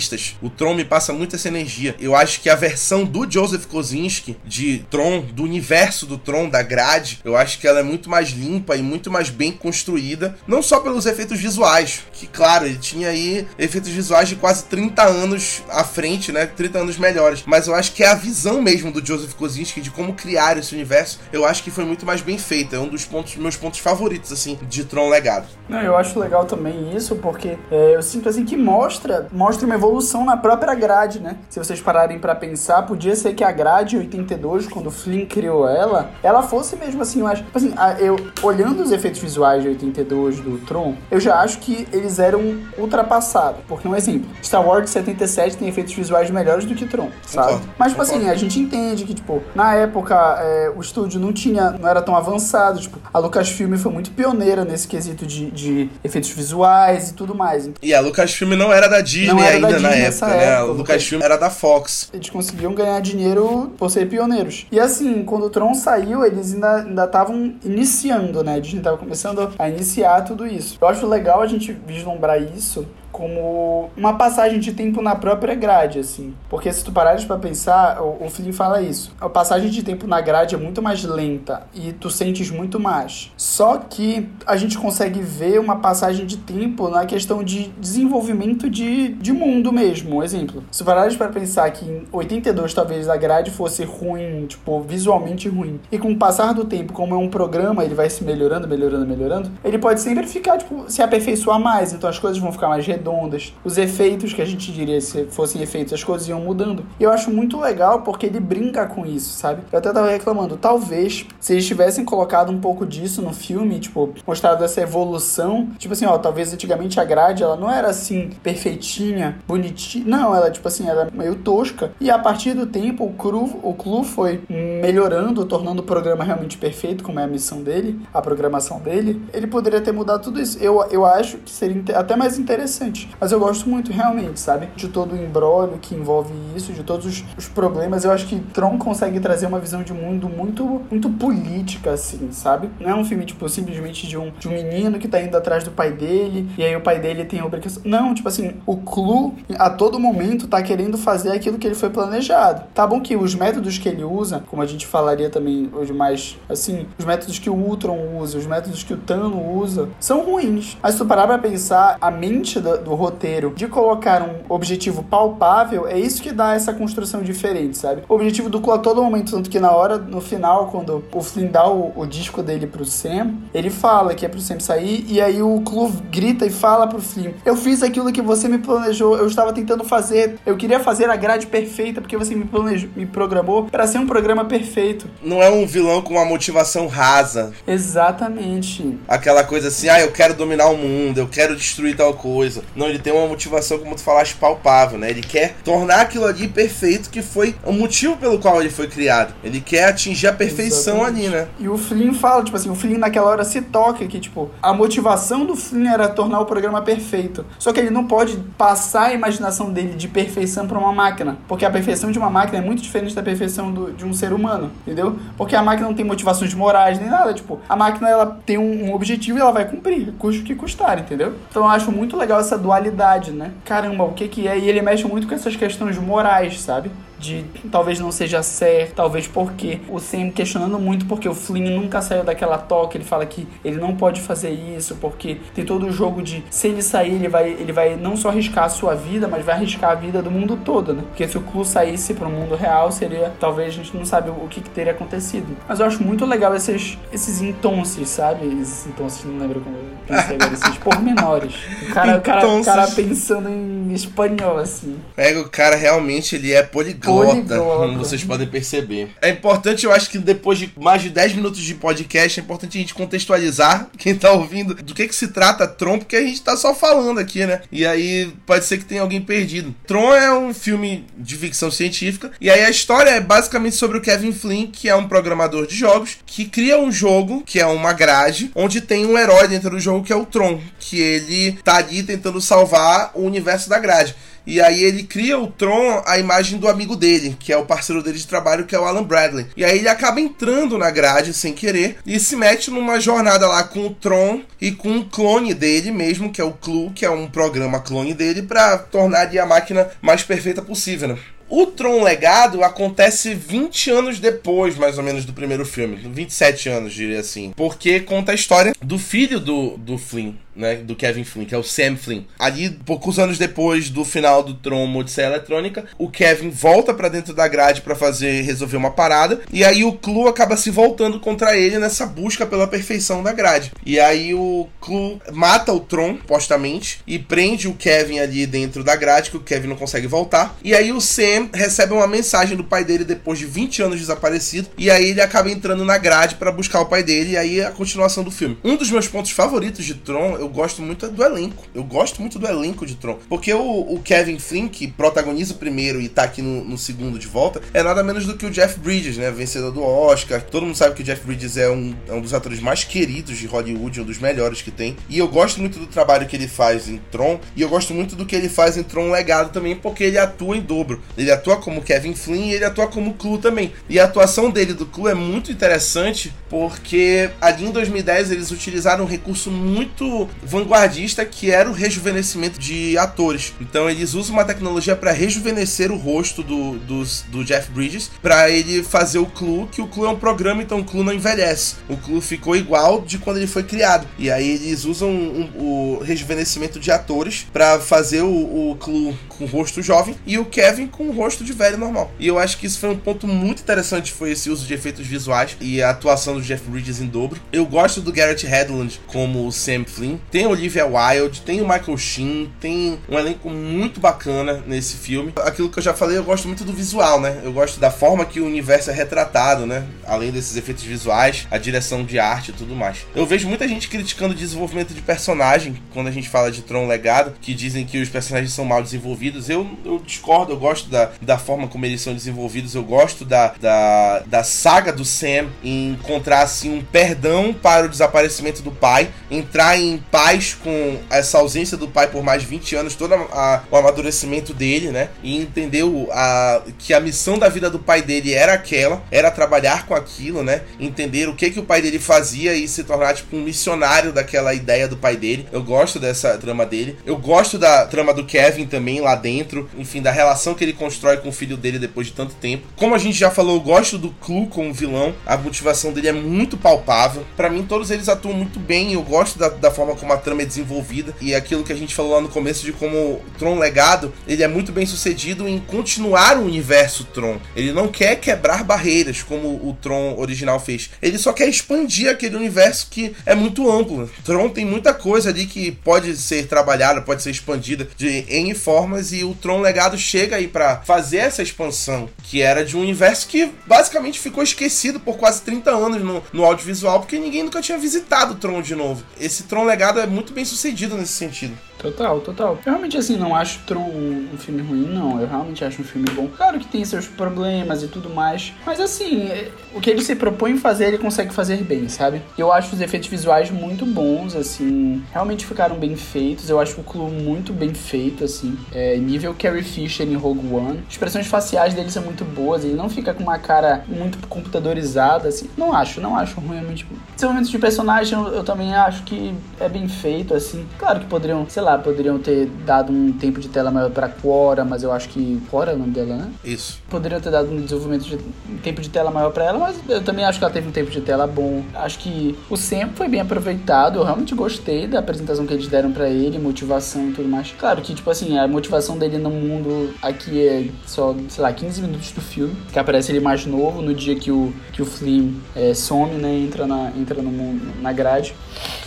o 0.42 0.50
Tron 0.50 0.74
me 0.74 0.86
passa 0.86 1.14
muito 1.14 1.36
essa 1.36 1.48
energia. 1.48 1.96
Eu 2.00 2.16
acho 2.16 2.42
que 2.42 2.50
a 2.50 2.56
versão 2.56 3.04
do 3.04 3.30
Joseph 3.30 3.66
Kosinski 3.66 4.38
de 4.46 4.86
Tron, 4.90 5.22
do 5.22 5.44
universo 5.44 6.06
do 6.06 6.18
Tron, 6.18 6.50
da 6.50 6.62
grade, 6.62 7.20
eu 7.24 7.36
acho 7.36 7.60
que 7.60 7.68
ela 7.68 7.80
é 7.80 7.84
muito 7.84 8.10
mais 8.10 8.30
limpa 8.30 8.76
e 8.76 8.82
muito 8.82 9.12
mais 9.12 9.30
bem 9.30 9.52
construída, 9.52 10.36
não 10.48 10.62
só 10.62 10.80
pelos 10.80 11.06
efeitos 11.06 11.40
visuais, 11.40 12.04
que 12.14 12.28
claro, 12.28 12.66
ele 12.66 12.78
tinha 12.78 13.10
aí 13.10 13.48
efeitos 13.58 13.90
visuais 13.90 14.30
de 14.30 14.36
quase 14.36 14.66
30 14.66 15.04
anos 15.04 15.64
à 15.70 15.84
frente, 15.84 16.32
né? 16.32 16.46
30 16.46 16.80
anos 16.80 16.98
melhores, 16.98 17.44
mas 17.46 17.68
eu 17.68 17.76
acho 17.76 17.94
que 17.94 18.04
é 18.04 18.08
a 18.08 18.16
visão 18.16 18.62
mesmo 18.62 18.92
do 18.92 19.06
Joseph 19.06 19.34
Kosinski 19.34 19.82
de 19.82 19.92
como 19.92 20.14
criar 20.14 20.58
esse 20.58 20.74
universo, 20.74 21.20
eu 21.32 21.46
acho 21.46 21.64
que 21.64 21.72
foi 21.72 21.86
muito 21.86 22.06
mais 22.06 22.22
bem 22.22 22.38
feita. 22.38 22.76
É 22.76 22.80
um 22.80 22.88
dos 22.88 23.06
pontos 23.06 23.36
meus 23.36 23.56
pontos 23.56 23.80
favoritos 23.80 24.32
assim 24.32 24.58
de 24.68 24.86
Tron 24.86 25.10
Legado. 25.10 25.48
Não, 25.68 25.82
eu 25.82 25.96
acho 25.96 26.20
legal 26.20 26.46
também 26.46 26.96
isso, 26.96 27.16
porque 27.16 27.58
é, 27.72 27.96
eu 27.96 28.02
sinto 28.02 28.30
assim 28.30 28.46
que 28.46 28.58
mostra, 28.58 29.28
mostra 29.32 29.66
uma 29.66 29.76
evolução 29.82 30.24
na 30.24 30.38
própria 30.38 30.76
grade, 30.76 31.20
né? 31.20 31.38
Se 31.50 31.58
vocês 31.58 31.82
pararem 31.82 32.20
para 32.20 32.36
pensar, 32.36 32.84
podia 32.84 33.16
ser 33.16 33.34
que 33.34 33.44
a 33.44 33.52
grade 33.52 33.98
82, 33.98 34.68
quando 34.68 34.88
o 34.88 34.92
Flynn 34.92 35.26
criou 35.26 35.68
ela, 35.68 36.12
ela 36.22 36.44
fosse 36.44 36.76
mesmo 36.76 37.02
assim, 37.02 37.22
eu 37.22 37.28
acho, 37.28 37.44
tipo 37.44 37.58
assim, 37.58 37.74
eu 38.00 38.16
olhando 38.44 38.84
os 38.84 38.92
efeitos 38.92 39.20
visuais 39.20 39.64
de 39.64 39.70
82 39.70 40.40
do 40.40 40.60
Tron, 40.60 40.96
eu 41.10 41.20
já 41.20 41.40
acho 41.40 41.58
que 41.60 41.88
eles 41.92 42.20
eram 42.20 42.60
ultrapassados. 42.78 43.62
Porque 43.68 43.88
um 43.88 43.96
exemplo, 43.96 44.30
Star 44.44 44.66
Wars 44.66 44.90
77 44.92 45.58
tem 45.58 45.68
efeitos 45.68 45.94
visuais 45.94 46.30
melhores 46.30 46.66
do 46.66 46.76
que 46.76 46.86
Tron, 46.86 47.10
sabe? 47.26 47.62
Mas 47.78 47.92
tipo 47.92 48.02
assim, 48.02 48.12
assim, 48.18 48.30
a 48.30 48.36
gente 48.36 48.60
entende 48.60 49.04
que 49.04 49.14
tipo, 49.14 49.42
na 49.56 49.74
época 49.74 50.16
é, 50.42 50.72
o 50.76 50.80
estúdio 50.80 51.20
não 51.20 51.34
tinha, 51.34 51.72
não 51.72 51.90
era 51.90 52.02
tão 52.02 52.16
avançado, 52.16 52.80
tipo, 52.80 53.00
a 53.12 53.18
Lucasfilm 53.20 53.76
foi 53.78 53.92
muito 53.92 54.12
pioneira 54.12 54.64
nesse 54.64 54.88
quesito 54.88 55.26
de, 55.26 55.50
de 55.50 55.90
efeitos 56.04 56.30
visuais 56.30 57.10
e 57.10 57.14
tudo 57.14 57.34
mais. 57.34 57.70
E 57.82 57.94
a 57.94 58.00
Lucasfilm 58.00 58.54
não 58.54 58.72
era 58.72 58.88
da 58.88 59.02
Disney 59.02 59.34
não 59.34 59.44
era 59.44 59.56
ainda, 59.56 59.71
da 59.71 59.71
na 59.80 59.90
época, 59.90 60.28
né? 60.28 60.46
época, 60.46 60.72
O 60.72 60.74
Lucasfilm 60.74 61.22
era 61.22 61.38
da 61.38 61.50
Fox. 61.50 62.10
Eles 62.14 62.30
conseguiam 62.30 62.74
ganhar 62.74 63.00
dinheiro 63.02 63.72
por 63.78 63.90
ser 63.90 64.08
pioneiros. 64.08 64.66
E 64.72 64.80
assim, 64.80 65.24
quando 65.24 65.46
o 65.46 65.50
Tron 65.50 65.74
saiu, 65.74 66.26
eles 66.26 66.54
ainda 66.54 67.06
estavam 67.06 67.54
iniciando, 67.64 68.44
né? 68.44 68.56
A 68.56 68.60
Disney 68.60 68.82
tava 68.82 68.98
começando 68.98 69.54
a 69.58 69.70
iniciar 69.70 70.22
tudo 70.22 70.46
isso. 70.46 70.78
Eu 70.82 70.88
acho 70.88 71.08
legal 71.08 71.42
a 71.42 71.48
gente 71.48 71.72
vislumbrar 71.86 72.42
isso 72.42 72.86
como 73.12 73.90
uma 73.96 74.14
passagem 74.14 74.60
de 74.60 74.72
tempo 74.72 75.02
na 75.02 75.16
própria 75.16 75.56
grade, 75.56 76.00
assim. 76.00 76.34
Porque 76.50 76.72
se 76.72 76.84
tu 76.84 76.92
parares 76.92 77.26
para 77.26 77.38
pensar, 77.38 78.02
o, 78.02 78.26
o 78.26 78.30
Flynn 78.30 78.54
fala 78.54 78.82
isso. 78.82 79.14
A 79.20 79.30
passagem 79.30 79.70
de 79.70 79.84
tempo 79.84 80.08
na 80.08 80.22
grade 80.22 80.56
é 80.56 80.58
muito 80.58 80.82
mais 80.82 81.04
lenta 81.04 81.64
e 81.74 81.94
tu 81.94 82.10
sentes 82.10 82.50
muito 82.50 82.80
mais. 82.80 83.32
Só 83.38 83.78
que 83.78 84.30
a 84.46 84.56
gente 84.56 84.78
consegue 84.78 85.22
ver 85.22 85.60
uma 85.60 85.78
passagem 85.78 86.26
de 86.26 86.38
tempo 86.38 86.90
na 86.90 87.06
questão 87.06 87.44
de 87.44 87.70
desenvolvimento 87.80 88.70
de, 88.70 89.10
de 89.10 89.32
mundo 89.32 89.72
mesmo. 89.72 90.18
Um 90.18 90.24
exemplo. 90.24 90.64
Se 90.72 90.84
parares 90.84 91.16
para 91.16 91.30
pensar 91.30 91.70
que 91.72 91.86
em 91.86 92.04
82 92.12 92.74
talvez 92.74 93.10
a 93.10 93.18
grade 93.18 93.52
fosse 93.52 93.84
ruim, 93.84 94.46
tipo, 94.48 94.82
visualmente 94.82 95.50
ruim. 95.50 95.80
E 95.92 95.98
com 95.98 96.12
o 96.12 96.18
passar 96.18 96.54
do 96.54 96.66
tempo, 96.66 96.94
como 96.94 97.14
é 97.14 97.18
um 97.18 97.30
programa, 97.30 97.84
ele 97.84 97.96
vai 97.96 98.10
se 98.10 98.24
melhorando, 98.24 98.68
melhorando, 98.68 99.06
melhorando, 99.06 99.52
ele 99.64 99.78
pode 99.78 100.02
sempre 100.02 100.26
ficar, 100.28 100.58
tipo, 100.58 100.86
se 100.88 101.02
aperfeiçoar 101.02 101.60
mais. 101.60 101.94
Então 101.94 102.10
as 102.10 102.20
coisas 102.20 102.40
vão 102.40 102.52
ficar 102.52 102.68
mais 102.70 102.86
redondas 103.02 103.54
os 103.66 103.78
efeitos 103.78 104.32
que 104.32 104.42
a 104.42 104.46
gente 104.46 104.72
diria 104.72 105.02
se 105.02 105.26
fossem 105.26 105.62
efeitos, 105.62 105.92
as 105.94 106.04
coisas 106.04 106.28
iam 106.28 106.40
mudando. 106.40 106.86
E 107.00 107.04
eu 107.04 107.12
acho 107.12 107.32
muito 107.32 107.60
legal 107.60 108.02
porque 108.02 108.28
ele 108.28 108.40
brinca 108.40 108.86
com 108.86 109.06
isso, 109.06 109.34
sabe? 109.34 109.64
Eu 109.72 109.80
até 109.80 109.92
tava 109.92 110.10
reclamando, 110.10 110.56
talvez 110.56 111.26
se 111.40 111.54
eles 111.54 111.66
tivessem 111.66 112.06
colocado 112.06 112.52
um 112.52 112.60
pouco 112.60 112.86
disso 112.86 113.22
no 113.22 113.34
filme, 113.34 113.80
tipo, 113.80 114.14
mostrado 114.26 114.64
essa 114.64 114.82
evolução, 114.82 115.70
tipo 115.78 115.94
assim, 115.94 116.06
ó, 116.06 116.18
talvez 116.18 116.54
antigamente 116.54 117.00
a 117.00 117.04
grade 117.04 117.42
ela 117.42 117.56
não 117.56 117.72
era 117.72 117.90
assim 117.90 118.30
perfeitinha, 118.44 119.40
bonitinha, 119.48 120.06
não, 120.06 120.36
ela 120.36 120.52
tipo 120.52 120.68
assim, 120.68 120.88
era 120.88 121.10
meio 121.12 121.36
tosca. 121.36 121.92
E 122.00 122.12
a 122.12 122.20
partir 122.20 122.54
do 122.54 122.68
tempo 122.68 123.06
o 123.06 123.14
Cru, 123.14 123.60
o 123.64 123.74
Clu 123.74 124.04
foi 124.04 124.42
melhorando, 124.50 125.46
tornando 125.46 125.82
o 125.82 125.86
programa 125.86 126.24
realmente 126.24 126.58
perfeito, 126.58 127.04
como 127.04 127.20
é 127.20 127.24
a 127.24 127.28
missão 127.28 127.64
dele, 127.64 128.00
a 128.14 128.22
programação 128.22 128.80
dele. 128.80 129.22
Ele 129.34 129.48
poderia 129.48 129.82
ter 129.82 129.92
mudado 129.92 130.22
tudo 130.22 130.40
isso. 130.40 130.58
Eu, 130.60 130.84
eu 130.92 131.06
acho 131.06 131.38
que 131.38 131.50
seria 131.50 131.82
até 131.96 132.16
mais 132.16 132.38
interessante 132.38 132.91
interessante. 132.92 133.10
Mas 133.20 133.32
eu 133.32 133.40
gosto 133.40 133.70
muito, 133.70 133.92
realmente, 133.92 134.40
sabe? 134.40 134.68
De 134.76 134.88
todo 134.90 135.14
o 135.14 135.18
embrólio 135.18 135.78
que 135.82 135.96
envolve 135.96 136.34
isso, 136.56 136.74
de 136.74 136.84
todos 136.84 137.06
os, 137.06 137.24
os 137.38 137.48
problemas. 137.48 138.04
Eu 138.04 138.12
acho 138.12 138.28
que 138.28 138.40
Tron 138.54 138.78
consegue 138.78 139.20
trazer 139.20 139.48
uma 139.48 139.60
visão 139.60 139.82
de 139.82 139.94
mundo 139.94 140.30
muito, 140.30 140.82
muito 140.90 141.10
política, 141.10 141.92
assim, 141.92 142.32
sabe? 142.32 142.70
Não 142.80 142.90
é 142.90 142.96
um 142.96 143.06
filme, 143.06 143.26
tipo, 143.26 143.48
simplesmente 143.50 144.08
de 144.08 144.18
um, 144.18 144.32
de 144.38 144.48
um 144.48 144.52
menino 144.52 145.00
que 145.00 145.08
tá 145.08 145.22
indo 145.22 145.36
atrás 145.36 145.64
do 145.64 145.72
pai 145.72 145.92
dele, 145.92 146.50
e 146.58 146.64
aí 146.64 146.76
o 146.76 146.82
pai 146.82 147.00
dele 147.00 147.26
tem 147.26 147.40
a 147.40 147.46
obrigação. 147.46 147.82
Não, 147.86 148.14
tipo 148.14 148.28
assim, 148.28 148.56
o 148.66 148.78
Clu, 148.78 149.36
a 149.58 149.70
todo 149.70 150.00
momento, 150.00 150.48
tá 150.48 150.62
querendo 150.62 150.98
fazer 150.98 151.32
aquilo 151.32 151.58
que 151.58 151.68
ele 151.68 151.76
foi 151.76 151.90
planejado. 151.90 152.64
Tá 152.74 152.86
bom 152.86 153.00
que 153.00 153.16
os 153.16 153.34
métodos 153.34 153.78
que 153.78 153.88
ele 153.88 154.04
usa, 154.04 154.44
como 154.48 154.62
a 154.62 154.66
gente 154.66 154.86
falaria 154.86 155.30
também 155.30 155.70
hoje 155.74 155.94
mais, 155.94 156.38
assim, 156.50 156.86
os 156.98 157.06
métodos 157.06 157.40
que 157.40 157.50
o 157.50 157.54
Ultron 157.54 158.18
usa, 158.18 158.38
os 158.38 158.46
métodos 158.46 158.84
que 158.84 158.94
o 158.94 158.98
Thanos 158.98 159.32
usa, 159.54 159.90
são 160.00 160.24
ruins. 160.24 160.78
Mas 160.82 160.94
se 160.94 161.00
tu 161.00 161.06
parar 161.06 161.28
pra 161.28 161.38
pensar, 161.38 161.98
a 162.02 162.10
mente 162.10 162.60
do, 162.60 162.78
do 162.82 162.94
roteiro 162.96 163.54
de 163.56 163.68
colocar 163.68 164.22
um 164.22 164.54
objetivo 164.54 165.04
palpável, 165.04 165.88
é 165.88 165.98
isso 165.98 166.22
que 166.22 166.32
dá 166.32 166.56
essa 166.56 166.74
construção 166.74 167.22
diferente, 167.22 167.78
sabe? 167.78 168.04
O 168.10 168.16
objetivo 168.16 168.50
do 168.50 168.60
Clu 168.60 168.74
a 168.74 168.80
todo 168.80 169.04
momento, 169.04 169.32
tanto 169.32 169.50
que 169.50 169.60
na 169.60 169.72
hora, 169.72 169.98
no 169.98 170.20
final, 170.22 170.68
quando 170.68 171.04
o 171.14 171.22
Flynn 171.22 171.52
dá 171.52 171.68
o, 171.68 171.94
o 171.96 172.06
disco 172.06 172.42
dele 172.42 172.68
pro 172.68 172.86
Sam, 172.86 173.36
ele 173.54 173.70
fala 173.70 174.14
que 174.14 174.26
é 174.26 174.30
pro 174.30 174.40
Sam 174.40 174.60
sair, 174.60 175.06
e 175.08 175.22
aí 175.22 175.42
o 175.42 175.62
Clu 175.62 175.92
grita 176.10 176.46
e 176.46 176.50
fala 176.50 176.88
pro 176.88 177.02
Flynn, 177.02 177.32
eu 177.46 177.56
fiz 177.56 177.84
aquilo 177.84 178.12
que 178.12 178.22
você 178.22 178.48
me 178.48 178.58
planejou, 178.58 179.18
eu 179.18 179.28
estava 179.28 179.54
tentando 179.54 179.84
fazer, 179.84 180.38
eu 180.46 180.58
queria 180.58 180.80
fazer 180.80 181.10
a 181.10 181.16
grade 181.16 181.48
perfeita, 181.48 182.02
porque 182.02 182.18
você 182.18 182.36
me 182.36 182.46
planejou, 182.46 182.90
me 182.96 183.06
programou 183.06 183.66
para 183.66 183.88
ser 183.88 184.00
um 184.00 184.08
programa 184.08 184.46
perfeito. 184.46 185.08
Não 185.22 185.42
é 185.42 185.50
um 185.50 185.66
vilão 185.66 186.02
com 186.02 186.14
uma 186.14 186.26
motivação 186.26 186.88
rasa. 186.88 187.54
Exatamente. 187.68 188.98
Aquela 189.08 189.44
coisa 189.44 189.68
assim, 189.68 189.90
ah, 189.90 190.02
eu 190.02 190.12
quero 190.12 190.34
dominar 190.34 190.68
o 190.68 190.78
mundo, 190.78 191.20
eu 191.20 191.28
quero 191.28 191.56
destruir 191.56 191.96
tal 191.96 192.14
coisa. 192.14 192.64
Não, 192.76 192.88
ele 192.88 193.00
tem 193.00 193.14
uma 193.14 193.28
motivação, 193.28 193.80
como 193.80 193.96
tu 193.96 194.02
falaste, 194.02 194.36
palpável, 194.36 194.98
né? 194.98 195.10
Ele 195.10 195.22
quer 195.22 195.56
tornar 195.64 196.02
aquilo 196.02 196.26
ali 196.26 196.48
perfeito, 196.48 197.10
que 197.10 197.22
foi 197.22 197.56
o 197.66 197.72
motivo 197.72 198.18
pelo 198.18 198.40
qual 198.40 198.60
ele 198.60 198.70
foi 198.70 198.88
criado. 198.88 199.34
Ele 199.44 199.62
quer 199.62 199.86
atingir 199.86 200.28
a 200.28 200.34
perfeição 200.34 200.98
Exatamente. 200.98 201.28
ali, 201.28 201.36
né? 201.36 201.48
E 201.60 201.68
o 201.68 201.78
Flynn 201.78 202.14
fala, 202.14 202.44
tipo 202.44 202.56
assim, 202.56 202.70
o 202.70 202.76
Flynn 202.76 202.98
naquela 202.98 203.30
hora 203.30 203.44
se 203.44 203.62
toca 203.62 204.06
que, 204.08 204.20
tipo, 204.20 204.50
a 204.62 204.74
motivação 204.74 205.46
do 205.46 205.56
Flynn 205.56 205.88
era 205.88 206.08
tornar 206.10 206.40
o 206.40 206.46
programa 206.46 206.82
perfeito. 206.82 207.46
Só 207.60 207.72
que 207.74 207.80
ele 207.80 207.90
não 207.90 208.06
pode 208.06 208.38
passar 208.58 209.08
a 209.08 209.14
imaginação 209.14 209.72
dele 209.72 209.94
de 209.94 210.08
perfeição 210.08 210.68
para 210.68 210.78
uma 210.78 210.94
máquina. 210.94 211.38
Porque 211.48 211.66
a 211.66 211.70
perfeição 211.70 212.12
de 212.12 212.18
uma 212.18 212.30
máquina 212.30 212.60
é 212.60 212.62
muito 212.62 212.82
diferente 212.82 213.14
da 213.14 213.24
perfeição 213.24 213.72
do, 213.72 213.92
de 213.92 214.06
um 214.06 214.14
ser 214.14 214.34
humano, 214.34 214.72
entendeu? 214.82 215.18
Porque 215.38 215.56
a 215.56 215.64
máquina 215.64 215.88
não 215.88 215.96
tem 215.96 216.06
motivações 216.06 216.54
morais 216.54 217.00
nem 217.00 217.10
nada. 217.10 217.34
Tipo, 217.34 217.60
a 217.68 217.76
máquina 217.76 218.10
ela 218.10 218.40
tem 218.46 218.58
um, 218.58 218.86
um 218.86 218.94
objetivo 218.94 219.38
e 219.38 219.42
ela 219.42 219.52
vai 219.52 219.66
cumprir, 219.66 220.14
custe 220.18 220.42
o 220.42 220.44
que 220.44 220.56
custar, 220.56 221.00
entendeu? 221.00 221.34
Então 221.50 221.64
eu 221.64 221.70
acho 221.70 221.92
muito 221.92 222.18
legal 222.18 222.40
essa 222.40 222.58
dualidade, 222.62 223.32
né? 223.32 223.52
Caramba, 223.66 224.04
o 224.04 224.14
que 224.14 224.28
que 224.28 224.48
é? 224.48 224.58
E 224.58 224.70
ele 224.70 224.82
mexe 224.82 225.06
muito 225.06 225.28
com 225.28 225.36
essas 225.36 225.56
questões 225.56 225.98
morais, 225.98 226.62
sabe? 226.62 226.92
De 227.22 227.46
talvez 227.72 228.00
não 228.00 228.12
seja 228.12 228.42
certo, 228.42 228.96
talvez 228.96 229.28
porque 229.28 229.80
o 229.88 230.00
Sam 230.00 230.32
questionando 230.32 230.80
muito 230.80 231.06
porque 231.06 231.30
o 231.30 231.36
Flynn 231.36 231.70
nunca 231.70 232.02
saiu 232.02 232.24
daquela 232.24 232.58
toca, 232.58 232.98
ele 232.98 233.06
fala 233.06 233.26
que 233.26 233.48
ele 233.64 233.78
não 233.78 233.96
pode 233.96 234.20
fazer 234.20 234.50
isso, 234.50 234.96
porque 234.96 235.38
tem 235.54 235.64
todo 235.64 235.86
o 235.86 235.92
jogo 235.92 236.22
de 236.22 236.44
se 236.50 236.68
ele 236.68 236.82
sair, 236.82 237.14
ele 237.14 237.30
vai, 237.30 237.50
ele 237.50 237.72
vai 237.72 237.96
não 237.96 238.18
só 238.18 238.30
arriscar 238.30 238.66
a 238.66 238.70
sua 238.70 238.96
vida, 238.96 239.28
mas 239.28 239.46
vai 239.46 239.56
arriscar 239.56 239.92
a 239.92 239.96
vida 239.96 240.22
do 240.22 240.32
mundo 240.32 240.58
todo, 240.66 240.94
né? 240.94 241.04
Porque 241.08 241.28
se 241.28 241.38
o 241.38 241.42
Clu 241.42 241.64
saísse 241.64 242.14
para 242.16 242.28
o 242.28 242.32
mundo 242.32 242.56
real, 242.56 242.92
seria 242.92 243.32
talvez 243.40 243.70
a 243.70 243.78
gente 243.78 243.96
não 243.96 244.06
sabe 244.06 244.30
o 244.30 244.48
que, 244.48 244.62
que, 244.62 244.70
teria 244.70 244.94
acontecido. 244.94 245.56
Mas 245.68 245.80
eu 245.80 245.86
acho 245.86 246.04
muito 246.04 246.26
legal 246.26 246.56
esses 246.56 246.98
esses 247.14 247.42
entonces, 247.42 248.10
sabe? 248.10 248.46
Esses 248.62 248.88
entonces, 248.88 249.24
não 249.26 249.38
lembro 249.38 249.62
como 249.62 249.76
eu 249.78 249.84
pensei 250.08 250.36
agora, 250.36 250.54
esses 250.54 250.78
pormenores. 250.80 251.54
O 251.84 251.94
cara, 251.94 252.18
o 252.18 252.22
cara, 252.22 252.48
o 252.48 252.66
cara 252.66 252.88
pensando 252.88 253.50
em 253.50 253.94
espanhol 253.94 254.58
assim. 254.58 254.98
É, 255.16 255.38
o 255.38 255.50
cara 255.50 255.76
realmente 255.76 256.36
ele 256.36 256.54
é 256.54 256.64
poliglota 256.64 257.11
poliglota, 257.12 257.58
como 257.60 257.98
vocês 257.98 258.24
podem 258.24 258.48
perceber. 258.48 259.10
É 259.22 259.30
importante, 259.30 259.86
eu 259.86 259.92
acho 259.92 260.10
que 260.10 260.18
depois 260.18 260.60
de 260.60 260.72
mais 260.78 261.02
de 261.02 261.10
10 261.10 261.34
minutos 261.34 261.62
de 261.62 261.76
podcast, 261.76 262.40
é 262.40 262.44
importante 262.44 262.78
a 262.78 262.82
gente 262.82 262.94
contextualizar 262.94 263.90
quem 263.98 264.16
tá 264.16 264.32
ouvindo 264.32 264.76
do 264.76 264.94
que 264.94 265.08
que 265.08 265.16
se 265.16 265.30
trata 265.30 265.68
Tron, 265.68 266.00
porque 266.00 266.16
a 266.16 266.22
gente 266.22 266.42
tá 266.42 266.56
só 266.56 266.74
falando 266.74 267.20
aqui, 267.20 267.46
né? 267.46 267.62
E 267.72 267.86
aí 267.86 268.32
pode 268.46 268.66
ser 268.66 268.78
que 268.78 268.86
tenha 268.86 269.02
alguém 269.02 269.22
perdido. 269.22 269.74
Tron 269.86 270.14
é 270.14 270.32
um 270.34 270.54
filme 270.54 271.06
de 271.18 271.36
ficção 271.36 271.72
científica, 271.72 272.32
e 272.40 272.50
aí 272.50 272.64
a 272.64 272.70
história 272.70 273.10
é 273.10 273.20
basicamente 273.20 273.76
sobre 273.76 273.98
o 273.98 274.02
Kevin 274.02 274.32
Flynn, 274.32 274.68
que 274.68 274.90
é 274.90 274.96
um 274.96 275.08
programador 275.08 275.68
de 275.68 275.76
jogos, 275.76 276.18
que 276.26 276.46
cria 276.46 276.80
um 276.80 276.92
jogo, 276.92 277.44
que 277.46 277.60
é 277.60 277.66
uma 277.66 277.94
grade, 277.94 278.52
onde 278.56 278.82
tem 278.82 279.06
um 279.06 279.18
herói 279.18 279.48
dentro 279.48 279.70
do 279.70 279.80
jogo 279.80 280.06
que 280.06 280.14
é 280.14 280.16
o 280.16 280.26
Tron, 280.26 280.60
que 280.80 281.00
ele 281.00 281.54
tá 281.64 281.78
ali 281.78 282.04
tentando 282.04 282.42
salvar 282.42 283.12
o 283.14 283.22
universo 283.22 283.70
da 283.70 283.80
grade. 283.80 284.16
E 284.46 284.60
aí 284.60 284.84
ele 284.84 285.04
cria 285.04 285.38
o 285.38 285.48
Tron 285.48 286.02
a 286.06 286.18
imagem 286.18 286.60
do 286.60 286.68
amigo 286.68 286.96
dele, 286.96 287.36
que 287.40 287.54
é 287.54 287.58
o 287.58 287.66
parceiro 287.66 288.02
dele 288.02 288.18
de 288.18 288.28
trabalho, 288.28 288.66
que 288.66 288.76
é 288.76 288.80
o 288.80 288.86
Alan 288.86 289.04
Bradley. 289.04 289.48
E 289.56 289.64
aí 289.64 289.80
ele 289.80 289.90
acaba 289.90 290.20
entrando 290.20 290.78
na 290.78 290.90
grade 290.90 291.34
sem 291.34 291.54
querer 291.54 291.98
e 292.06 292.20
se 292.20 292.36
mete 292.36 292.72
numa 292.72 293.00
jornada 293.00 293.48
lá 293.48 293.64
com 293.64 293.88
o 293.88 293.94
Tron 293.94 294.42
e 294.60 294.72
com 294.72 294.90
um 294.90 295.04
clone 295.04 295.54
dele 295.54 295.92
mesmo, 295.92 296.32
que 296.32 296.42
é 296.42 296.44
o 296.44 296.54
Clue, 296.54 296.92
que 296.92 297.06
é 297.06 297.10
um 297.10 297.28
programa 297.28 297.80
clone 297.80 298.14
dele, 298.14 298.42
para 298.42 298.78
tornar 298.78 299.32
a 299.32 299.46
máquina 299.46 299.90
mais 300.02 300.24
perfeita 300.24 300.62
possível, 300.62 301.10
né? 301.10 301.18
O 301.52 301.66
Tron 301.66 302.02
Legado 302.02 302.64
acontece 302.64 303.36
20 303.36 303.92
anos 303.92 304.20
depois, 304.20 304.78
mais 304.78 304.98
ou 304.98 305.04
menos, 305.04 305.26
do 305.26 305.34
primeiro 305.34 305.66
filme. 305.66 305.98
27 305.98 306.70
anos, 306.70 306.94
diria 306.94 307.20
assim. 307.20 307.52
Porque 307.58 308.00
conta 308.00 308.32
a 308.32 308.36
história 308.36 308.74
do 308.82 308.98
filho 308.98 309.38
do, 309.38 309.76
do 309.76 309.98
Flynn 309.98 310.32
né, 310.56 310.76
do 310.76 310.96
Kevin 310.96 311.24
Flynn, 311.24 311.46
que 311.46 311.56
é 311.56 311.58
o 311.58 311.64
Sam 311.64 311.96
Flynn. 311.96 312.24
Ali, 312.38 312.70
poucos 312.86 313.20
anos 313.20 313.38
depois 313.38 313.90
do 313.90 314.04
final 314.04 314.44
do 314.44 314.54
Tron 314.54 314.96
Odisseia 314.96 315.28
Eletrônica, 315.28 315.86
o 315.98 316.10
Kevin 316.10 316.50
volta 316.50 316.94
para 316.94 317.10
dentro 317.10 317.34
da 317.34 317.48
grade 317.48 317.82
para 317.82 317.96
fazer 317.96 318.42
resolver 318.42 318.78
uma 318.78 318.92
parada, 318.92 319.42
e 319.52 319.64
aí 319.64 319.84
o 319.84 319.94
Clu 319.94 320.28
acaba 320.28 320.58
se 320.58 320.70
voltando 320.70 321.20
contra 321.20 321.58
ele 321.58 321.80
nessa 321.80 322.06
busca 322.06 322.46
pela 322.46 322.68
perfeição 322.68 323.24
da 323.24 323.32
grade. 323.32 323.72
E 323.86 324.00
aí 324.00 324.34
o 324.34 324.68
Clu 324.80 325.22
mata 325.32 325.74
o 325.74 325.80
Tron, 325.80 326.16
postamente, 326.16 327.00
e 327.08 327.18
prende 327.18 327.68
o 327.68 327.74
Kevin 327.74 328.20
ali 328.20 328.46
dentro 328.46 328.84
da 328.84 328.96
grade, 328.96 329.30
que 329.30 329.38
o 329.38 329.42
Kevin 329.42 329.70
não 329.70 329.76
consegue 329.76 330.08
voltar. 330.08 330.58
E 330.64 330.74
aí 330.74 330.92
o 330.92 331.02
Sam 331.02 331.50
recebe 331.54 331.94
uma 331.94 332.08
mensagem 332.08 332.58
do 332.58 332.64
pai 332.64 332.84
dele 332.84 333.04
depois 333.04 333.40
de 333.40 333.46
20 333.46 333.84
anos 333.84 334.00
desaparecido, 334.00 334.70
e 334.78 334.90
aí 334.90 335.10
ele 335.10 335.22
acaba 335.22 335.50
entrando 335.52 335.86
na 335.86 335.98
grade 335.98 336.36
para 336.36 336.52
buscar 336.52 336.82
o 336.82 336.86
pai 336.86 337.04
dele, 337.04 337.32
e 337.32 337.38
aí 337.38 337.60
é 337.60 337.66
a 337.66 337.72
continuação 337.72 338.24
do 338.24 338.32
filme. 338.32 338.58
Um 338.64 338.76
dos 338.76 338.92
meus 338.92 339.08
pontos 339.08 339.32
favoritos 339.32 339.86
de 339.86 339.96
Tron 339.96 340.42
eu 340.42 340.50
gosto 340.52 340.82
muito 340.82 341.10
do 341.10 341.24
elenco. 341.24 341.64
Eu 341.74 341.84
gosto 341.84 342.22
muito 342.22 342.38
do 342.38 342.48
elenco 342.48 342.86
de 342.86 342.96
Tron. 342.96 343.18
Porque 343.30 343.54
o, 343.54 343.94
o 343.94 344.02
Kevin 344.04 344.38
Flynn, 344.38 344.68
que 344.68 344.88
protagoniza 344.88 345.54
o 345.54 345.58
primeiro 345.58 346.02
e 346.02 346.10
tá 346.10 346.24
aqui 346.24 346.42
no, 346.42 346.64
no, 346.64 346.78
segundo 346.78 347.18
de 347.18 347.28
volta, 347.28 347.62
é 347.74 347.82
nada 347.82 348.04
menos 348.04 348.26
do 348.26 348.38
que 348.38 348.46
o 348.46 348.52
Jeff 348.52 348.80
Bridges, 348.80 349.18
né? 349.18 349.32
Vencedor 349.32 349.72
do 349.72 349.84
Oscar. 349.84 350.42
Todo 350.42 350.66
mundo 350.66 350.76
sabe 350.76 350.96
que 350.96 351.02
o 351.02 351.06
Jeff 351.06 351.26
Bridges 351.26 351.58
é 351.58 351.70
um, 351.70 351.96
é 352.08 352.14
um 352.14 352.22
dos 352.22 352.34
atores 352.34 352.60
mais 352.60 352.84
queridos 352.84 353.38
de 353.38 353.48
Hollywood, 353.48 354.02
um 354.02 354.06
dos 354.06 354.20
melhores 354.20 354.62
que 354.62 354.72
tem. 354.72 354.96
E 355.10 355.18
eu 355.18 355.28
gosto 355.28 355.60
muito 355.60 355.80
do 355.80 355.88
trabalho 355.88 356.28
que 356.28 356.36
ele 356.36 356.48
faz 356.48 356.90
em 356.90 356.98
Tron. 357.12 357.40
E 357.56 357.62
eu 357.62 357.70
gosto 357.70 357.94
muito 357.94 358.16
do 358.16 358.26
que 358.26 358.36
ele 358.36 358.50
faz 358.50 358.78
em 358.78 358.84
Tron 358.84 359.12
Legado 359.12 359.52
também, 359.52 359.76
porque 359.76 360.04
ele 360.04 360.18
atua 360.18 360.58
em 360.58 360.62
dobro. 360.62 361.02
Ele 361.18 361.32
atua 361.32 361.58
como 361.58 361.82
Kevin 361.82 362.14
Flynn 362.14 362.46
e 362.46 362.54
ele 362.54 362.66
atua 362.66 362.88
como 362.88 363.14
Clue 363.14 363.40
também. 363.40 363.72
E 363.90 364.00
a 364.00 364.06
atuação 364.06 364.50
dele 364.50 364.74
do 364.74 364.86
Clue 364.86 365.12
é 365.12 365.16
muito 365.16 365.52
interessante, 365.52 366.34
porque 366.50 367.30
ali 367.40 367.66
em 367.66 367.72
2010 367.72 368.32
eles 368.32 368.52
utilizaram 368.52 369.06
um 369.06 369.08
recurso 369.08 369.50
muito 369.50 370.30
vanguardista 370.44 371.26
que 371.26 371.52
era 371.52 371.70
o 371.70 371.74
rejuvenescimento 371.74 372.60
de 372.60 372.98
atores. 372.98 373.54
Então 373.60 373.90
eles 373.90 374.14
usam 374.14 374.36
uma 374.36 374.46
tecnologia 374.46 374.96
para 374.96 375.12
rejuvenescer 375.12 375.92
o 375.92 375.98
rosto 375.98 376.44
do, 376.44 376.78
do, 376.80 377.04
do 377.30 377.44
Jeff 377.44 377.72
Bridges 377.72 378.12
para 378.22 378.50
ele 378.50 378.84
fazer 378.84 379.20
o 379.20 379.26
Clue, 379.26 379.68
que 379.68 379.82
o 379.82 379.88
Clue 379.88 380.08
é 380.08 380.10
um 380.10 380.20
programa, 380.20 380.62
então 380.62 380.80
o 380.80 380.84
Clue 380.84 381.04
não 381.04 381.14
envelhece. 381.14 381.76
O 381.88 381.98
Clue 381.98 382.22
ficou 382.22 382.56
igual 382.56 383.02
de 383.02 383.18
quando 383.18 383.38
ele 383.38 383.48
foi 383.48 383.64
criado. 383.64 384.08
E 384.18 384.30
aí 384.30 384.52
eles 384.52 384.86
usam 384.86 385.10
um, 385.10 385.50
um, 385.56 385.64
o 385.64 386.04
rejuvenescimento 386.04 386.80
de 386.80 386.92
atores 386.92 387.48
para 387.52 387.80
fazer 387.80 388.22
o, 388.22 388.72
o 388.72 388.76
Clue 388.78 389.18
com 389.42 389.46
rosto 389.46 389.82
jovem 389.82 390.16
e 390.26 390.38
o 390.38 390.46
Kevin 390.46 390.88
com 390.88 391.08
o 391.08 391.12
rosto 391.12 391.44
de 391.44 391.54
velho 391.54 391.78
normal. 391.78 392.12
E 392.20 392.28
eu 392.28 392.38
acho 392.38 392.58
que 392.58 392.68
isso 392.68 392.80
foi 392.80 392.90
um 392.90 392.98
ponto 392.98 393.28
muito 393.28 393.62
interessante, 393.62 394.12
foi 394.12 394.32
esse 394.32 394.50
uso 394.50 394.68
de 394.68 394.74
efeitos 394.74 395.08
visuais 395.08 395.58
e 395.60 395.82
a 395.82 395.90
atuação 395.90 396.36
do 396.36 396.42
Jeff 396.42 396.64
Bridges 396.70 397.02
em 397.02 397.08
dobro. 397.08 397.40
Eu 397.52 397.66
gosto 397.66 398.02
do 398.02 398.12
Garrett 398.12 398.46
Hedlund 398.46 399.02
como 399.08 399.48
o 399.48 399.52
Sam 399.52 399.86
Flynn. 399.86 400.18
Tem 400.30 400.46
Olivia 400.46 400.86
Wilde, 400.86 401.42
tem 401.42 401.62
o 401.62 401.68
Michael 401.68 401.98
Sheen, 401.98 402.52
tem 402.60 403.00
um 403.10 403.18
elenco 403.18 403.50
muito 403.50 404.00
bacana 404.00 404.64
nesse 404.68 404.98
filme. 404.98 405.34
Aquilo 405.38 405.70
que 405.70 405.80
eu 405.80 405.84
já 405.84 405.94
falei, 405.94 406.18
eu 406.18 406.24
gosto 406.24 406.48
muito 406.48 406.64
do 406.64 406.74
visual, 406.74 407.20
né? 407.20 407.42
Eu 407.44 407.52
gosto 407.52 407.80
da 407.80 407.90
forma 407.90 408.26
que 408.26 408.40
o 408.40 408.46
universo 408.46 408.92
é 408.92 408.94
retratado, 408.94 409.66
né? 409.66 409.86
Além 410.06 410.32
desses 410.32 410.56
efeitos 410.56 410.84
visuais, 410.84 411.48
a 411.50 411.58
direção 411.58 412.04
de 412.04 412.20
arte 412.20 412.50
e 412.50 412.54
tudo 412.54 412.76
mais. 412.76 413.06
Eu 413.16 413.26
vejo 413.26 413.48
muita 413.48 413.68
gente 413.68 413.88
criticando 413.88 414.34
o 414.34 414.38
desenvolvimento 414.38 414.94
de 414.94 415.02
personagem 415.02 415.82
quando 415.94 416.08
a 416.08 416.12
gente 416.12 416.30
fala 416.30 416.52
de 416.52 416.62
Tron 416.62 416.88
Legado, 416.88 417.34
que 417.42 417.54
dizem 417.54 417.86
que 417.86 418.00
os 418.00 418.10
personagens 418.10 418.54
são 418.54 418.66
mal 418.66 418.84
desenvolvidos 418.84 419.31
desenvolvidos. 419.32 419.50
Eu, 419.50 419.68
eu 419.86 420.00
discordo, 420.00 420.54
eu 420.54 420.58
gosto 420.58 420.90
da, 420.90 421.12
da 421.22 421.38
forma 421.38 421.68
como 421.68 421.86
eles 421.86 422.02
são 422.02 422.14
desenvolvidos, 422.14 422.76
eu 422.76 422.84
gosto 422.84 423.24
da, 423.26 423.54
da, 423.60 424.20
da 424.26 424.44
saga 424.44 424.92
do 424.92 425.06
Sam 425.06 425.50
em 425.64 425.92
encontrar 425.92 426.42
assim 426.42 426.78
um 426.78 426.82
perdão 426.82 427.54
para 427.54 427.86
o 427.86 427.90
desaparecimento 427.90 428.62
do 428.62 428.72
pai, 428.72 429.10
entrar 429.30 429.78
em 429.78 429.98
paz 430.12 430.54
com 430.54 430.98
essa 431.10 431.38
ausência 431.38 431.78
do 431.78 431.88
pai 431.88 432.08
por 432.08 432.24
mais 432.24 432.44
20 432.44 432.76
anos, 432.76 432.96
todo 432.96 433.14
a, 433.14 433.64
o 433.70 433.76
amadurecimento 433.76 434.54
dele, 434.54 434.90
né? 434.90 435.10
E 435.24 435.38
entender 435.38 435.84
o, 435.84 436.08
a, 436.12 436.62
que 436.78 436.94
a 436.94 437.00
missão 437.00 437.38
da 437.38 437.50
vida 437.50 437.70
do 437.70 437.80
pai 437.80 438.02
dele 438.02 438.34
era 438.34 438.54
aquela, 438.54 439.04
era 439.12 439.32
trabalhar 439.32 439.86
com 439.86 439.96
aquilo, 439.96 440.44
né? 440.44 440.62
Entender 440.80 441.30
o 441.30 441.36
que 441.36 441.52
que 441.52 441.60
o 441.60 441.64
pai 441.64 441.82
dele 441.82 442.00
fazia 442.00 442.54
e 442.54 442.68
se 442.68 442.84
tornar 442.84 443.14
tipo 443.14 443.36
um 443.36 443.44
missionário 443.44 444.12
daquela 444.12 444.54
ideia 444.54 444.88
do 444.88 444.98
pai 444.98 445.16
dele. 445.16 445.48
Eu 445.52 445.64
gosto 445.64 446.00
dessa 446.00 446.38
trama 446.38 446.66
dele. 446.66 446.98
Eu 447.06 447.18
gosto 447.18 447.58
da 447.58 447.86
trama 447.86 448.14
do 448.14 448.26
Kevin 448.26 448.66
também 448.66 449.00
lá 449.00 449.16
dentro, 449.22 449.70
enfim, 449.78 450.02
da 450.02 450.12
relação 450.12 450.54
que 450.54 450.64
ele 450.64 450.74
constrói 450.74 451.18
com 451.18 451.30
o 451.30 451.34
filho 451.34 451.58
dele 451.58 451.80
depois 451.80 452.08
de 452.08 452.14
tanto 452.14 452.36
tempo. 452.36 452.68
Como 452.76 452.96
a 452.96 452.98
gente 452.98 453.18
já 453.18 453.30
falou, 453.30 453.56
eu 453.56 453.62
gosto 453.62 453.98
do 453.98 454.10
Clu 454.10 454.48
como 454.48 454.74
vilão. 454.74 455.14
A 455.26 455.38
motivação 455.38 455.94
dele 455.94 456.08
é 456.08 456.14
muito 456.14 456.58
palpável. 456.58 457.26
Para 457.38 457.50
mim, 457.50 457.64
todos 457.64 457.92
eles 457.92 458.10
atuam 458.10 458.34
muito 458.34 458.60
bem. 458.60 458.94
Eu 458.94 459.04
gosto 459.04 459.38
da, 459.38 459.50
da, 459.50 459.72
forma 459.72 459.96
como 459.96 460.14
a 460.14 460.18
trama 460.18 460.42
é 460.42 460.46
desenvolvida 460.46 461.16
e 461.22 461.34
aquilo 461.34 461.64
que 461.64 461.74
a 461.74 461.76
gente 461.76 461.96
falou 461.96 462.14
lá 462.14 462.22
no 462.22 462.30
começo 462.30 462.66
de 462.66 462.74
como 462.74 462.98
o 462.98 463.22
Tron 463.38 463.58
Legado 463.58 464.14
ele 464.28 464.44
é 464.44 464.48
muito 464.48 464.72
bem 464.72 464.86
sucedido 464.86 465.48
em 465.48 465.60
continuar 465.60 466.38
o 466.38 466.46
universo 466.46 467.04
Tron. 467.06 467.40
Ele 467.56 467.72
não 467.72 467.88
quer 467.88 468.16
quebrar 468.18 468.64
barreiras 468.64 469.24
como 469.24 469.48
o 469.48 469.78
Tron 469.82 470.16
original 470.18 470.60
fez. 470.60 470.90
Ele 471.02 471.18
só 471.18 471.34
quer 471.34 471.48
expandir 471.48 472.10
aquele 472.10 472.36
universo 472.36 472.88
que 472.90 473.14
é 473.26 473.36
muito 473.36 473.70
amplo. 473.72 474.10
Tron 474.24 474.50
tem 474.50 474.66
muita 474.66 474.94
coisa 474.94 475.30
ali 475.30 475.46
que 475.46 475.72
pode 475.72 476.16
ser 476.18 476.48
trabalhada, 476.48 477.02
pode 477.02 477.24
ser 477.24 477.32
expandida 477.32 477.88
de 477.98 478.26
N 478.30 478.54
formas 478.54 479.01
e 479.12 479.24
o 479.24 479.34
Tron 479.34 479.62
Legado 479.62 479.98
chega 479.98 480.36
aí 480.36 480.48
para 480.48 480.78
fazer 480.82 481.18
essa 481.18 481.42
expansão 481.42 482.10
que 482.24 482.42
era 482.42 482.64
de 482.64 482.78
um 482.78 482.82
universo 482.82 483.28
que 483.28 483.52
basicamente 483.66 484.20
ficou 484.20 484.44
esquecido 484.44 485.00
por 485.00 485.18
quase 485.18 485.42
30 485.42 485.72
anos 485.72 486.02
no, 486.02 486.24
no 486.32 486.46
audiovisual 486.46 487.00
porque 487.00 487.18
ninguém 487.18 487.44
nunca 487.44 487.62
tinha 487.62 487.78
visitado 487.78 488.34
o 488.34 488.38
Tron 488.38 488.62
de 488.62 488.76
novo. 488.76 489.04
Esse 489.20 489.44
Tron 489.44 489.64
Legado 489.64 490.00
é 490.00 490.06
muito 490.06 490.34
bem 490.34 490.46
sucedido 490.46 490.96
nesse 490.96 491.14
sentido. 491.14 491.58
Total, 491.82 492.20
total. 492.20 492.60
Eu 492.66 492.72
realmente, 492.72 492.98
assim, 492.98 493.18
não 493.18 493.36
acho 493.36 493.60
Tron 493.66 493.82
um, 493.82 494.38
filme 494.38 494.62
ruim, 494.62 494.86
não. 494.88 495.20
Eu 495.20 495.28
realmente 495.28 495.66
acho 495.66 495.82
um 495.82 495.86
filme 495.86 496.08
bom. 496.12 496.28
Claro 496.38 496.60
que 496.60 496.68
tem 496.68 496.86
seus 496.86 497.08
problemas 497.08 497.82
e 497.82 497.88
tudo 497.88 498.10
mais. 498.10 498.54
Mas, 498.66 498.80
assim, 498.80 499.24
é, 499.28 499.50
o 499.74 499.82
que 499.82 499.90
ele 499.90 500.04
se 500.04 500.16
propõe 500.16 500.58
fazer, 500.58 500.86
ele 500.86 501.00
consegue 501.00 501.34
fazer 501.34 501.58
bem, 501.64 501.90
sabe? 501.90 502.22
Eu 502.38 502.52
acho 502.52 502.76
os 502.76 502.82
efeitos 502.82 503.10
visuais 503.10 503.50
muito 503.50 503.86
bons, 503.86 504.36
assim. 504.36 505.04
Realmente 505.12 505.46
ficaram 505.46 505.76
bem 505.76 505.96
feitos. 505.96 506.50
Eu 506.50 506.60
acho 506.60 506.80
o 506.80 506.84
Clu 506.84 507.10
muito 507.10 507.52
bem 507.52 507.74
feito, 507.74 508.24
assim. 508.24 508.58
É, 508.72 508.96
nível 508.98 509.36
Carrie 509.38 509.64
Fisher 509.64 510.08
em 510.08 510.16
Rogue 510.16 510.54
One. 510.54 510.80
As 510.86 510.94
expressões 510.94 511.28
faciais 511.28 511.74
dele 511.74 511.90
são 511.90 512.04
muito 512.04 512.24
boas. 512.24 512.64
Ele 512.64 512.76
não 512.76 512.90
fica 512.90 513.14
com 513.14 513.24
uma 513.24 513.40
cara 513.40 513.84
muito 513.88 514.20
computadorizada, 514.28 515.30
assim. 515.30 515.50
Não 515.58 515.74
acho, 515.74 516.00
não 516.00 516.16
acho 516.16 516.40
ruim. 516.40 516.58
Realmente. 516.62 516.86
Desenvolvimento 517.16 517.50
de 517.50 517.60
personagem, 517.60 518.18
eu, 518.18 518.28
eu 518.28 518.44
também 518.44 518.76
acho 518.76 519.04
que 519.04 519.34
é 519.60 519.68
bem 519.68 519.88
feito, 519.88 520.34
assim. 520.34 520.68
Claro 520.78 521.00
que 521.00 521.06
poderiam, 521.08 521.48
sei 521.50 521.64
lá, 521.64 521.71
lá, 521.72 521.78
poderiam 521.78 522.20
ter 522.20 522.48
dado 522.66 522.92
um 522.92 523.12
tempo 523.14 523.40
de 523.40 523.48
tela 523.48 523.72
maior 523.72 523.90
pra 523.90 524.10
Quora, 524.10 524.64
mas 524.64 524.84
eu 524.84 524.92
acho 524.92 525.10
que. 525.10 525.42
Quora 525.50 525.72
é 525.72 525.76
o 525.76 525.78
nome 525.78 525.92
dela, 525.92 526.16
né? 526.16 526.32
Isso. 526.44 526.80
Poderiam 526.90 527.20
ter 527.20 527.32
dado 527.32 527.52
um 527.52 527.62
desenvolvimento 527.62 528.04
de 528.04 528.16
um 528.16 528.58
tempo 528.58 528.82
de 528.82 528.90
tela 528.90 529.12
maior 529.12 529.32
pra 529.32 529.46
ela, 529.46 529.60
mas 529.60 529.78
eu 529.88 530.02
também 530.04 530.26
acho 530.26 530.38
que 530.38 530.44
ela 530.44 530.54
teve 530.54 530.68
um 530.68 530.72
tempo 530.72 530.92
de 530.92 531.02
tela 531.02 531.26
bom. 531.26 531.64
Acho 531.74 532.00
que 532.00 532.38
o 532.50 532.58
Sam 532.58 532.90
foi 532.96 533.08
bem 533.08 533.22
aproveitado, 533.22 534.00
eu 534.00 534.04
realmente 534.04 534.36
gostei 534.36 534.88
da 534.88 535.00
apresentação 535.00 535.46
que 535.46 535.54
eles 535.54 535.68
deram 535.68 535.92
para 535.92 536.10
ele, 536.10 536.38
motivação 536.38 537.10
e 537.10 537.14
tudo 537.14 537.28
mais. 537.28 537.54
Claro 537.58 537.82
que, 537.82 537.94
tipo 537.94 538.10
assim, 538.10 538.38
a 538.38 538.48
motivação 538.48 538.98
dele 538.98 539.18
no 539.18 539.30
mundo 539.30 539.94
aqui 540.02 540.48
é 540.48 540.68
só, 540.86 541.16
sei 541.30 541.42
lá, 541.44 541.54
15 541.54 541.82
minutos 541.82 542.12
do 542.12 542.22
filme, 542.22 542.56
que 542.72 542.80
aparece 542.80 543.12
ele 543.12 543.20
mais 543.20 543.46
novo 543.46 543.82
no 543.82 543.94
dia 543.94 544.16
que 544.16 544.32
o, 544.32 544.54
que 544.74 544.82
o 544.82 544.86
Flynn 544.86 545.34
é, 545.56 545.74
some, 545.74 546.14
né? 546.14 546.32
Entra 546.32 546.68
na, 546.68 546.92
entra 546.98 547.22
no 547.22 547.32
mundo, 547.32 547.82
na 547.82 547.92
grade 547.92 548.36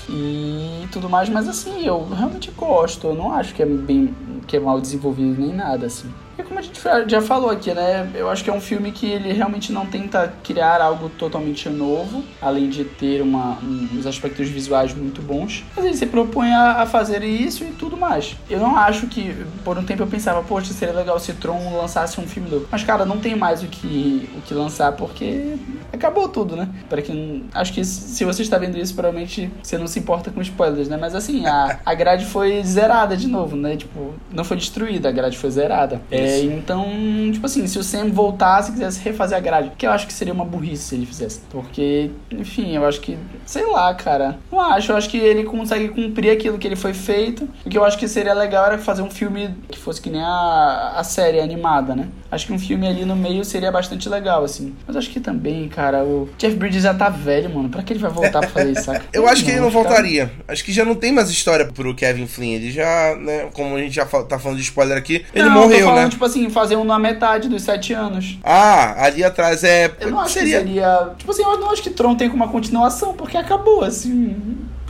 e 0.08 0.86
tudo 0.92 1.08
mais, 1.08 1.28
mas 1.28 1.48
assim, 1.48 1.86
eu 1.86 2.06
realmente 2.08 2.50
gosto, 2.50 2.73
eu 3.08 3.14
não 3.14 3.32
acho 3.32 3.54
que 3.54 3.62
é 3.62 3.66
bem 3.66 4.14
que 4.46 4.56
é 4.56 4.60
mal 4.60 4.80
desenvolvido 4.80 5.40
nem 5.40 5.54
nada 5.54 5.86
assim. 5.86 6.10
E 6.36 6.42
como 6.42 6.58
a 6.58 6.62
gente 6.62 6.80
já 7.06 7.22
falou 7.22 7.48
aqui, 7.48 7.72
né? 7.72 8.10
Eu 8.14 8.28
acho 8.28 8.42
que 8.42 8.50
é 8.50 8.52
um 8.52 8.60
filme 8.60 8.90
que 8.90 9.06
ele 9.06 9.32
realmente 9.32 9.72
não 9.72 9.86
tenta 9.86 10.34
criar 10.42 10.80
algo 10.80 11.08
totalmente 11.08 11.68
novo, 11.68 12.24
além 12.42 12.68
de 12.68 12.84
ter 12.84 13.22
uma, 13.22 13.56
um, 13.62 13.88
uns 13.94 14.06
aspectos 14.06 14.48
visuais 14.48 14.92
muito 14.92 15.22
bons. 15.22 15.64
Mas 15.76 15.84
ele 15.84 15.96
se 15.96 16.06
propõe 16.06 16.52
a, 16.52 16.82
a, 16.82 16.86
fazer 16.86 17.22
isso 17.22 17.62
e 17.62 17.68
tudo 17.68 17.96
mais. 17.96 18.36
Eu 18.50 18.58
não 18.58 18.76
acho 18.76 19.06
que, 19.06 19.32
por 19.64 19.78
um 19.78 19.84
tempo 19.84 20.02
eu 20.02 20.08
pensava, 20.08 20.42
poxa, 20.42 20.72
seria 20.72 20.94
legal 20.94 21.20
se 21.20 21.32
Tron 21.34 21.76
lançasse 21.76 22.20
um 22.20 22.26
filme 22.26 22.50
novo. 22.50 22.66
Mas, 22.70 22.82
cara, 22.82 23.06
não 23.06 23.18
tem 23.18 23.36
mais 23.36 23.62
o 23.62 23.66
que, 23.66 24.28
o 24.36 24.40
que 24.40 24.54
lançar 24.54 24.92
porque 24.92 25.56
acabou 25.94 26.28
tudo, 26.28 26.56
né? 26.56 26.68
Para 26.88 27.02
quem. 27.02 27.44
Acho 27.52 27.72
que 27.72 27.84
se 27.84 28.24
você 28.24 28.42
está 28.42 28.58
vendo 28.58 28.78
isso, 28.78 28.94
provavelmente 28.94 29.50
você 29.62 29.78
não 29.78 29.86
se 29.86 29.98
importa 29.98 30.30
com 30.30 30.40
spoilers, 30.40 30.88
né? 30.88 30.96
Mas 31.00 31.14
assim, 31.14 31.46
a, 31.46 31.78
a 31.84 31.94
grade 31.94 32.24
foi 32.26 32.62
zerada 32.62 33.16
de 33.16 33.26
novo, 33.26 33.56
né? 33.56 33.76
Tipo, 33.76 34.14
não 34.32 34.44
foi 34.44 34.56
destruída, 34.56 35.08
a 35.08 35.12
grade 35.12 35.38
foi 35.38 35.50
zerada. 35.50 36.00
É, 36.10 36.40
então, 36.40 36.86
tipo 37.32 37.46
assim, 37.46 37.66
se 37.66 37.78
o 37.78 37.82
Sam 37.82 38.10
voltasse 38.10 38.70
e 38.70 38.74
quisesse 38.74 39.00
refazer 39.00 39.36
a 39.36 39.40
grade, 39.40 39.72
que 39.76 39.86
eu 39.86 39.90
acho 39.90 40.06
que 40.06 40.12
seria 40.12 40.32
uma 40.32 40.44
burrice 40.44 40.84
se 40.84 40.94
ele 40.94 41.06
fizesse. 41.06 41.40
Porque, 41.50 42.10
enfim, 42.30 42.76
eu 42.76 42.84
acho 42.84 43.00
que, 43.00 43.18
sei 43.46 43.64
lá, 43.66 43.92
cara. 43.94 44.38
Não 44.50 44.60
acho, 44.60 44.92
eu 44.92 44.96
acho 44.96 45.08
que 45.08 45.18
ele 45.18 45.44
consegue 45.44 45.88
cumprir 45.88 46.30
aquilo 46.30 46.58
que 46.58 46.66
ele 46.66 46.76
foi 46.76 46.94
feito. 46.94 47.48
O 47.64 47.70
que 47.70 47.78
eu 47.78 47.84
acho 47.84 47.98
que 47.98 48.08
seria 48.08 48.34
legal 48.34 48.66
era 48.66 48.78
fazer 48.78 49.02
um 49.02 49.10
filme 49.10 49.54
que 49.68 49.78
fosse 49.78 50.00
que 50.00 50.10
nem 50.10 50.22
a, 50.22 50.94
a 50.96 51.04
série 51.04 51.40
animada, 51.40 51.94
né? 51.94 52.08
Acho 52.34 52.46
que 52.46 52.52
um 52.52 52.58
filme 52.58 52.86
ali 52.86 53.04
no 53.04 53.14
meio 53.14 53.44
seria 53.44 53.70
bastante 53.70 54.08
legal, 54.08 54.44
assim. 54.44 54.74
Mas 54.86 54.96
acho 54.96 55.10
que 55.10 55.20
também, 55.20 55.68
cara, 55.68 56.02
o 56.02 56.28
Jeff 56.36 56.56
Bridges 56.56 56.82
já 56.82 56.92
tá 56.92 57.08
velho, 57.08 57.48
mano. 57.48 57.68
Pra 57.68 57.82
que 57.82 57.92
ele 57.92 58.00
vai 58.00 58.10
voltar 58.10 58.40
pra 58.40 58.48
fazer 58.48 58.72
isso, 58.72 58.84
saca? 58.84 59.04
eu 59.12 59.28
acho 59.28 59.44
que 59.44 59.50
ele 59.50 59.60
não 59.60 59.70
voltaria. 59.70 60.30
Acho 60.48 60.64
que 60.64 60.72
já 60.72 60.84
não 60.84 60.94
tem 60.94 61.12
mais 61.12 61.30
história 61.30 61.64
pro 61.64 61.94
Kevin 61.94 62.26
Flynn. 62.26 62.54
Ele 62.54 62.70
já, 62.70 63.16
né, 63.16 63.48
como 63.52 63.76
a 63.76 63.80
gente 63.80 63.94
já 63.94 64.04
tá 64.04 64.38
falando 64.38 64.58
de 64.58 64.64
spoiler 64.64 64.98
aqui, 64.98 65.24
ele 65.32 65.44
não, 65.44 65.52
morreu, 65.52 65.86
falando, 65.86 66.04
né? 66.04 66.10
tipo 66.10 66.24
assim, 66.24 66.50
fazer 66.50 66.76
um 66.76 66.84
na 66.84 66.98
metade 66.98 67.48
dos 67.48 67.62
sete 67.62 67.92
anos. 67.92 68.38
Ah, 68.42 69.04
ali 69.04 69.22
atrás 69.22 69.62
é. 69.62 69.92
Eu 70.00 70.10
não 70.10 70.20
acho 70.20 70.34
seria... 70.34 70.60
que 70.60 70.66
seria. 70.66 71.10
Tipo 71.16 71.30
assim, 71.30 71.42
eu 71.42 71.60
não 71.60 71.70
acho 71.70 71.82
que 71.82 71.90
Tron 71.90 72.14
tem 72.16 72.28
uma 72.28 72.48
continuação, 72.48 73.14
porque 73.14 73.36
acabou, 73.36 73.84
assim. 73.84 74.36